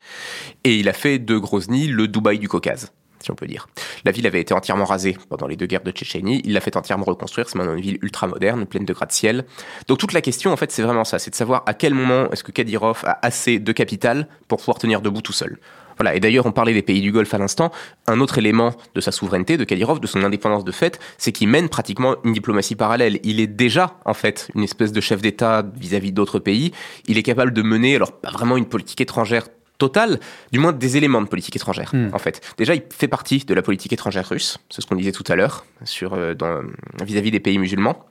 Et 0.63 0.77
il 0.77 0.87
a 0.87 0.93
fait 0.93 1.17
de 1.17 1.35
Grozny 1.35 1.87
le 1.87 2.07
Dubaï 2.07 2.37
du 2.37 2.47
Caucase 2.47 2.91
si 3.21 3.31
on 3.31 3.35
peut 3.35 3.47
dire. 3.47 3.67
La 4.05 4.11
ville 4.11 4.25
avait 4.27 4.39
été 4.39 4.53
entièrement 4.53 4.85
rasée 4.85 5.17
pendant 5.27 5.45
les 5.45 5.57
deux 5.57 5.65
guerres 5.65 5.83
de 5.83 5.91
Tchétchénie. 5.91 6.41
Il 6.45 6.53
l'a 6.53 6.61
fait 6.61 6.77
entièrement 6.77 7.03
reconstruire. 7.03 7.49
C'est 7.49 7.57
maintenant 7.57 7.73
une 7.73 7.81
ville 7.81 7.99
ultra 8.01 8.27
moderne, 8.27 8.65
pleine 8.65 8.85
de 8.85 8.93
gratte-ciel. 8.93 9.45
Donc 9.89 9.97
toute 9.97 10.13
la 10.13 10.21
question, 10.21 10.53
en 10.53 10.55
fait, 10.55 10.71
c'est 10.71 10.83
vraiment 10.83 11.03
ça. 11.03 11.19
C'est 11.19 11.31
de 11.31 11.35
savoir 11.35 11.63
à 11.65 11.73
quel 11.73 11.93
moment 11.93 12.31
est-ce 12.31 12.45
que 12.45 12.53
Kadyrov 12.53 13.03
a 13.03 13.19
assez 13.21 13.59
de 13.59 13.71
capital 13.73 14.27
pour 14.47 14.59
pouvoir 14.59 14.77
tenir 14.77 15.01
debout 15.01 15.21
tout 15.21 15.33
seul. 15.33 15.57
Voilà. 15.99 16.15
Et 16.15 16.19
d'ailleurs, 16.19 16.45
on 16.45 16.51
parlait 16.51 16.73
des 16.73 16.81
pays 16.81 17.01
du 17.01 17.11
Golfe 17.11 17.33
à 17.33 17.37
l'instant. 17.37 17.71
Un 18.07 18.19
autre 18.21 18.37
élément 18.37 18.73
de 18.95 19.01
sa 19.01 19.11
souveraineté, 19.11 19.57
de 19.57 19.63
Kadyrov, 19.65 19.99
de 19.99 20.07
son 20.07 20.23
indépendance 20.23 20.63
de 20.63 20.71
fait, 20.71 20.99
c'est 21.17 21.31
qu'il 21.33 21.49
mène 21.49 21.67
pratiquement 21.69 22.15
une 22.23 22.33
diplomatie 22.33 22.75
parallèle. 22.75 23.19
Il 23.23 23.39
est 23.41 23.47
déjà, 23.47 23.97
en 24.05 24.13
fait, 24.13 24.49
une 24.55 24.63
espèce 24.63 24.91
de 24.93 25.01
chef 25.01 25.21
d'État 25.21 25.63
vis-à-vis 25.75 26.11
d'autres 26.13 26.39
pays. 26.39 26.71
Il 27.07 27.17
est 27.17 27.23
capable 27.23 27.51
de 27.51 27.61
mener, 27.61 27.95
alors 27.97 28.13
pas 28.13 28.31
vraiment 28.31 28.55
une 28.55 28.65
politique 28.65 29.01
étrangère 29.01 29.47
totale, 29.77 30.19
du 30.51 30.59
moins 30.59 30.71
des 30.73 30.97
éléments 30.97 31.21
de 31.21 31.27
politique 31.27 31.55
étrangère, 31.55 31.91
Hmm. 31.93 32.09
en 32.13 32.19
fait. 32.19 32.41
Déjà, 32.57 32.75
il 32.75 32.83
fait 32.93 33.07
partie 33.07 33.39
de 33.45 33.53
la 33.53 33.61
politique 33.61 33.93
étrangère 33.93 34.27
russe, 34.27 34.57
c'est 34.69 34.81
ce 34.81 34.87
qu'on 34.87 34.95
disait 34.95 35.13
tout 35.13 35.23
à 35.29 35.35
l'heure, 35.37 35.65
sur 35.85 36.13
euh, 36.15 36.33
dans- 36.33 36.61
vis-à-vis 37.03 37.31
des 37.31 37.39
pays 37.39 37.57
musulmans. 37.57 38.05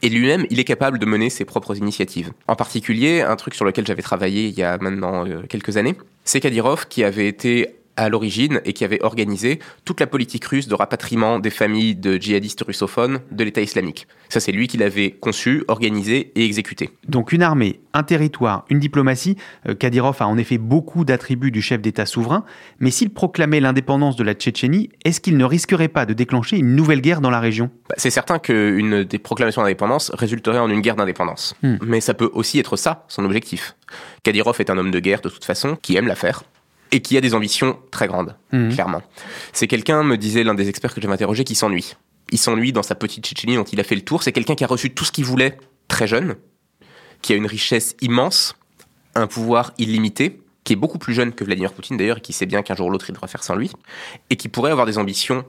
Et 0.00 0.08
lui-même, 0.08 0.46
il 0.48 0.58
est 0.60 0.64
capable 0.64 0.98
de 0.98 1.04
mener 1.04 1.28
ses 1.28 1.44
propres 1.44 1.76
initiatives. 1.76 2.32
En 2.48 2.56
particulier, 2.56 3.20
un 3.20 3.36
truc 3.36 3.54
sur 3.54 3.66
lequel 3.66 3.86
j'avais 3.86 4.00
travaillé 4.00 4.46
il 4.48 4.54
y 4.58 4.62
a 4.62 4.78
maintenant 4.78 5.26
euh, 5.26 5.42
quelques 5.46 5.76
années, 5.76 5.94
c'est 6.24 6.40
Kadyrov 6.40 6.88
qui 6.88 7.04
avait 7.04 7.28
été 7.28 7.76
à 7.96 8.08
l'origine 8.08 8.60
et 8.64 8.72
qui 8.72 8.84
avait 8.84 9.02
organisé 9.02 9.58
toute 9.84 10.00
la 10.00 10.06
politique 10.06 10.44
russe 10.44 10.68
de 10.68 10.74
rapatriement 10.74 11.38
des 11.38 11.50
familles 11.50 11.94
de 11.94 12.16
djihadistes 12.16 12.62
russophones 12.66 13.20
de 13.30 13.44
l'État 13.44 13.60
islamique. 13.60 14.06
Ça, 14.28 14.40
c'est 14.40 14.52
lui 14.52 14.66
qui 14.66 14.76
l'avait 14.76 15.12
conçu, 15.12 15.64
organisé 15.68 16.32
et 16.34 16.44
exécuté. 16.44 16.90
Donc 17.06 17.32
une 17.32 17.42
armée, 17.42 17.80
un 17.92 18.02
territoire, 18.02 18.64
une 18.68 18.78
diplomatie, 18.78 19.36
euh, 19.68 19.74
Kadyrov 19.74 20.16
a 20.20 20.26
en 20.26 20.38
effet 20.38 20.58
beaucoup 20.58 21.04
d'attributs 21.04 21.50
du 21.50 21.62
chef 21.62 21.80
d'État 21.80 22.06
souverain, 22.06 22.44
mais 22.80 22.90
s'il 22.90 23.10
proclamait 23.10 23.60
l'indépendance 23.60 24.16
de 24.16 24.24
la 24.24 24.34
Tchétchénie, 24.34 24.90
est-ce 25.04 25.20
qu'il 25.20 25.36
ne 25.36 25.44
risquerait 25.44 25.88
pas 25.88 26.06
de 26.06 26.14
déclencher 26.14 26.56
une 26.58 26.74
nouvelle 26.74 27.00
guerre 27.00 27.20
dans 27.20 27.30
la 27.30 27.40
région? 27.40 27.70
Bah, 27.88 27.94
C'est 27.98 28.10
certain 28.10 28.38
qu'une 28.38 29.04
des 29.04 29.18
proclamations 29.18 29.62
d'indépendance 29.62 30.10
résulterait 30.14 30.58
en 30.58 30.68
une 30.68 30.80
guerre 30.80 30.96
d'indépendance. 30.96 31.54
Hmm. 31.62 31.76
Mais 31.84 32.00
ça 32.00 32.14
peut 32.14 32.30
aussi 32.32 32.58
être 32.58 32.76
ça, 32.76 33.04
son 33.08 33.24
objectif. 33.24 33.76
Kadyrov 34.22 34.56
est 34.60 34.70
un 34.70 34.78
homme 34.78 34.90
de 34.90 35.00
guerre 35.00 35.20
de 35.20 35.28
toute 35.28 35.44
façon, 35.44 35.76
qui 35.80 35.96
aime 35.96 36.06
la 36.06 36.14
faire, 36.14 36.42
et 36.94 37.00
qui 37.00 37.16
a 37.16 37.20
des 37.20 37.34
ambitions 37.34 37.76
très 37.90 38.06
grandes, 38.06 38.36
Mhm. 38.52 38.72
clairement. 38.72 39.02
C'est 39.52 39.66
quelqu'un, 39.66 40.04
me 40.04 40.16
disait 40.16 40.44
l'un 40.44 40.54
des 40.54 40.68
experts 40.68 40.94
que 40.94 41.00
j'avais 41.00 41.12
interrogé, 41.14 41.42
qui 41.42 41.56
s'ennuie. 41.56 41.94
Il 42.30 42.38
s'ennuie 42.38 42.72
dans 42.72 42.84
sa 42.84 42.94
petite 42.94 43.24
Tchétchénie 43.26 43.56
dont 43.56 43.64
il 43.64 43.80
a 43.80 43.84
fait 43.84 43.96
le 43.96 44.02
tour. 44.02 44.22
C'est 44.22 44.32
quelqu'un 44.32 44.54
qui 44.54 44.62
a 44.64 44.66
reçu 44.68 44.94
tout 44.94 45.04
ce 45.04 45.10
qu'il 45.12 45.24
voulait 45.24 45.58
très 45.88 46.06
jeune, 46.06 46.36
qui 47.20 47.32
a 47.32 47.36
une 47.36 47.46
richesse 47.46 47.96
immense, 48.00 48.54
un 49.16 49.26
pouvoir 49.26 49.72
illimité, 49.78 50.40
qui 50.62 50.72
est 50.72 50.76
beaucoup 50.76 50.98
plus 50.98 51.14
jeune 51.14 51.32
que 51.32 51.42
Vladimir 51.44 51.72
Poutine 51.72 51.96
d'ailleurs, 51.96 52.18
et 52.18 52.20
qui 52.20 52.32
sait 52.32 52.46
bien 52.46 52.62
qu'un 52.62 52.74
jour 52.76 52.86
ou 52.86 52.90
l'autre 52.90 53.06
il 53.10 53.12
devra 53.12 53.26
faire 53.26 53.42
sans 53.42 53.56
lui, 53.56 53.72
et 54.30 54.36
qui 54.36 54.48
pourrait 54.48 54.70
avoir 54.70 54.86
des 54.86 54.96
ambitions 54.98 55.44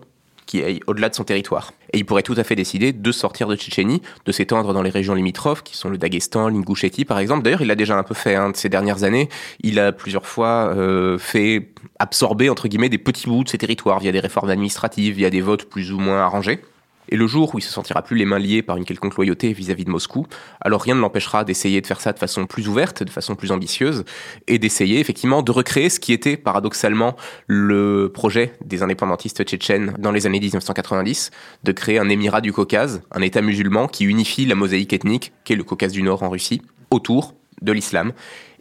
qui 0.46 0.64
aillent 0.64 0.82
au-delà 0.88 1.10
de 1.10 1.16
son 1.16 1.24
territoire. 1.24 1.72
Et 1.94 1.98
il 1.98 2.06
pourrait 2.06 2.24
tout 2.24 2.36
à 2.38 2.44
fait 2.44 2.56
décider 2.56 2.94
de 2.94 3.12
sortir 3.12 3.48
de 3.48 3.56
Tchétchénie, 3.56 4.02
de 4.26 4.32
s'étendre 4.32 4.74
dans 4.74 4.82
les 4.82 4.90
régions 4.90 5.14
limitrophes, 5.14 5.64
qui 5.64 5.78
sont 5.78 5.90
le 5.90 5.98
Daghestan, 5.98 6.50
l'Ingushétie 6.50 7.06
par 7.06 7.20
exemple. 7.20 7.44
D'ailleurs, 7.44 7.62
il 7.62 7.68
l'a 7.68 7.76
déjà 7.76 7.98
un 7.98 8.04
peu 8.04 8.14
fait 8.14 8.36
hein, 8.36 8.50
de 8.50 8.56
ces 8.56 8.70
dernières 8.70 9.04
années. 9.04 9.30
Il 9.62 9.80
a 9.80 9.92
plusieurs 9.92 10.28
fois 10.28 10.74
euh, 10.76 11.18
fait 11.18 11.70
absorber, 12.00 12.50
entre 12.50 12.68
guillemets, 12.68 12.90
des 12.90 12.98
petits 12.98 13.28
bouts 13.28 13.44
de 13.44 13.50
ses 13.50 13.58
territoires 13.58 14.00
via 14.00 14.12
des 14.12 14.20
réformes 14.20 14.50
administratives, 14.50 15.16
via 15.16 15.30
des 15.30 15.42
votes 15.42 15.66
plus 15.66 15.92
ou 15.92 16.00
moins 16.00 16.20
arrangés. 16.20 16.60
Et 17.10 17.18
le 17.18 17.28
jour 17.28 17.54
où 17.54 17.60
il 17.60 17.62
se 17.62 17.72
sentira 17.72 18.02
plus 18.02 18.16
les 18.16 18.26
mains 18.26 18.40
liées 18.40 18.62
par 18.62 18.78
une 18.78 18.86
quelconque 18.86 19.16
loyauté 19.16 19.54
vis-à-vis 19.54 19.86
de 19.86 19.90
Moscou, 19.90 20.28
alors 20.62 20.82
rien 20.82 20.96
ne 20.96 21.02
l'empêchera 21.02 21.44
d'essayer 21.44 21.82
de 21.82 21.88
faire 21.88 22.02
ça 22.02 22.14
de 22.14 22.20
façon 22.20 22.46
plus 22.46 22.68
ouverte, 22.68 23.04
de 23.04 23.10
façon 23.10 23.36
plus 23.36 23.52
ambitieuse, 23.52 24.04
et 24.48 24.60
d'essayer 24.60 25.00
effectivement 25.00 25.42
de 25.42 25.52
recréer 25.52 25.90
ce 25.90 26.00
qui 26.00 26.14
était 26.14 26.38
paradoxalement 26.38 27.16
le 27.48 28.12
projet 28.14 28.54
des 28.66 28.84
indépendantistes 28.84 29.44
tchétchènes 29.44 29.94
dans 30.00 30.12
les 30.12 30.26
années 30.26 30.40
1990, 30.40 31.32
de 31.64 31.72
créer 31.72 32.00
un 32.00 32.10
émirat 32.10 32.42
du 32.42 32.52
Caucase, 32.54 33.02
un 33.12 33.22
État 33.22 33.42
musulman 33.42 33.88
qui 33.88 34.06
unifie 34.06 34.46
la 34.46 34.56
mosaïque 34.56 34.94
ethnique 34.94 35.34
qu'est 35.44 35.56
le 35.56 35.64
Caucase 35.64 35.92
du 35.92 36.02
Nord 36.02 36.24
en 36.24 36.30
Russie, 36.30 36.62
autour 36.90 37.34
de 37.62 37.72
l'islam. 37.72 38.14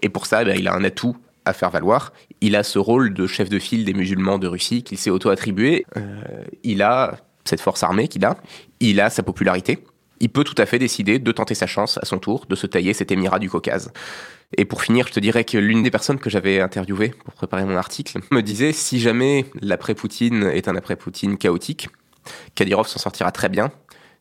Et 0.02 0.08
pour 0.08 0.26
ça, 0.26 0.42
eh 0.42 0.58
il 0.58 0.68
a 0.68 0.74
un 0.74 0.84
atout 0.84 1.16
à 1.44 1.52
faire 1.52 1.70
valoir. 1.70 2.12
Il 2.40 2.56
a 2.56 2.62
ce 2.62 2.78
rôle 2.78 3.12
de 3.12 3.26
chef 3.26 3.48
de 3.48 3.58
file 3.58 3.84
des 3.84 3.94
musulmans 3.94 4.38
de 4.38 4.46
Russie 4.46 4.82
qu'il 4.82 4.98
s'est 4.98 5.10
auto-attribué. 5.10 5.84
Euh, 5.96 6.22
il 6.62 6.82
a 6.82 7.18
cette 7.44 7.60
force 7.60 7.82
armée 7.82 8.08
qu'il 8.08 8.24
a, 8.24 8.36
il 8.80 9.00
a 9.00 9.10
sa 9.10 9.22
popularité. 9.22 9.84
Il 10.20 10.30
peut 10.30 10.44
tout 10.44 10.54
à 10.58 10.66
fait 10.66 10.78
décider 10.78 11.18
de 11.18 11.32
tenter 11.32 11.54
sa 11.54 11.66
chance 11.66 11.98
à 11.98 12.06
son 12.06 12.18
tour, 12.18 12.46
de 12.48 12.54
se 12.54 12.66
tailler 12.66 12.94
cet 12.94 13.10
émirat 13.10 13.38
du 13.38 13.50
Caucase. 13.50 13.92
Et 14.56 14.64
pour 14.64 14.82
finir, 14.82 15.08
je 15.08 15.12
te 15.12 15.20
dirais 15.20 15.44
que 15.44 15.58
l'une 15.58 15.82
des 15.82 15.90
personnes 15.90 16.18
que 16.18 16.30
j'avais 16.30 16.60
interviewées 16.60 17.12
pour 17.24 17.34
préparer 17.34 17.64
mon 17.64 17.76
article 17.76 18.20
me 18.30 18.40
disait 18.40 18.72
si 18.72 19.00
jamais 19.00 19.46
l'après-Poutine 19.60 20.44
est 20.44 20.68
un 20.68 20.76
après-Poutine 20.76 21.36
chaotique, 21.36 21.88
Kadyrov 22.54 22.86
s'en 22.86 22.98
sortira 22.98 23.32
très 23.32 23.48
bien. 23.48 23.70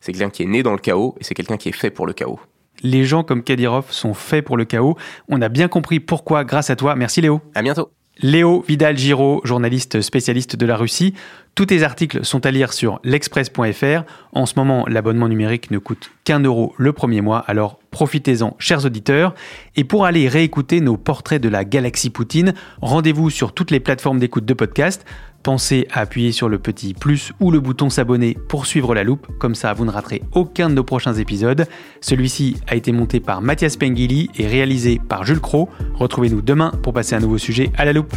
C'est 0.00 0.12
quelqu'un 0.12 0.30
qui 0.30 0.42
est 0.42 0.46
né 0.46 0.62
dans 0.62 0.72
le 0.72 0.78
chaos 0.78 1.14
et 1.20 1.24
c'est 1.24 1.34
quelqu'un 1.34 1.56
qui 1.56 1.68
est 1.68 1.72
fait 1.72 1.90
pour 1.90 2.06
le 2.06 2.12
chaos. 2.12 2.40
Les 2.82 3.04
gens 3.04 3.22
comme 3.22 3.42
Kadyrov 3.42 3.90
sont 3.90 4.14
faits 4.14 4.44
pour 4.44 4.56
le 4.56 4.64
chaos. 4.64 4.96
On 5.28 5.40
a 5.40 5.48
bien 5.48 5.68
compris 5.68 6.00
pourquoi 6.00 6.44
grâce 6.44 6.68
à 6.68 6.76
toi. 6.76 6.96
Merci 6.96 7.20
Léo. 7.20 7.40
À 7.54 7.62
bientôt. 7.62 7.90
Léo 8.20 8.64
Vidal-Giraud, 8.68 9.40
journaliste 9.42 10.00
spécialiste 10.00 10.54
de 10.54 10.66
la 10.66 10.76
Russie. 10.76 11.14
Tous 11.56 11.66
tes 11.66 11.82
articles 11.82 12.24
sont 12.24 12.46
à 12.46 12.52
lire 12.52 12.72
sur 12.72 13.00
l'express.fr. 13.02 14.04
En 14.32 14.46
ce 14.46 14.54
moment, 14.56 14.86
l'abonnement 14.86 15.28
numérique 15.28 15.72
ne 15.72 15.78
coûte 15.78 16.12
qu'un 16.22 16.38
euro 16.38 16.74
le 16.78 16.92
premier 16.92 17.20
mois, 17.20 17.38
alors 17.38 17.80
profitez-en, 17.90 18.54
chers 18.60 18.84
auditeurs. 18.84 19.34
Et 19.74 19.82
pour 19.82 20.04
aller 20.04 20.28
réécouter 20.28 20.80
nos 20.80 20.96
portraits 20.96 21.42
de 21.42 21.48
la 21.48 21.64
galaxie 21.64 22.10
Poutine, 22.10 22.54
rendez-vous 22.80 23.30
sur 23.30 23.52
toutes 23.52 23.72
les 23.72 23.80
plateformes 23.80 24.20
d'écoute 24.20 24.44
de 24.44 24.54
podcast. 24.54 25.04
Pensez 25.44 25.86
à 25.92 26.00
appuyer 26.00 26.32
sur 26.32 26.48
le 26.48 26.58
petit 26.58 26.94
plus 26.94 27.32
ou 27.38 27.50
le 27.50 27.60
bouton 27.60 27.90
s'abonner 27.90 28.34
pour 28.48 28.64
suivre 28.64 28.94
la 28.94 29.04
loupe, 29.04 29.26
comme 29.38 29.54
ça 29.54 29.74
vous 29.74 29.84
ne 29.84 29.90
raterez 29.90 30.22
aucun 30.32 30.70
de 30.70 30.74
nos 30.74 30.84
prochains 30.84 31.12
épisodes. 31.12 31.66
Celui-ci 32.00 32.56
a 32.66 32.76
été 32.76 32.92
monté 32.92 33.20
par 33.20 33.42
Mathias 33.42 33.76
Pengili 33.76 34.30
et 34.38 34.46
réalisé 34.46 34.98
par 35.06 35.24
Jules 35.24 35.40
Cro. 35.40 35.68
Retrouvez-nous 35.96 36.40
demain 36.40 36.72
pour 36.82 36.94
passer 36.94 37.14
un 37.14 37.20
nouveau 37.20 37.36
sujet 37.36 37.70
à 37.76 37.84
la 37.84 37.92
loupe. 37.92 38.16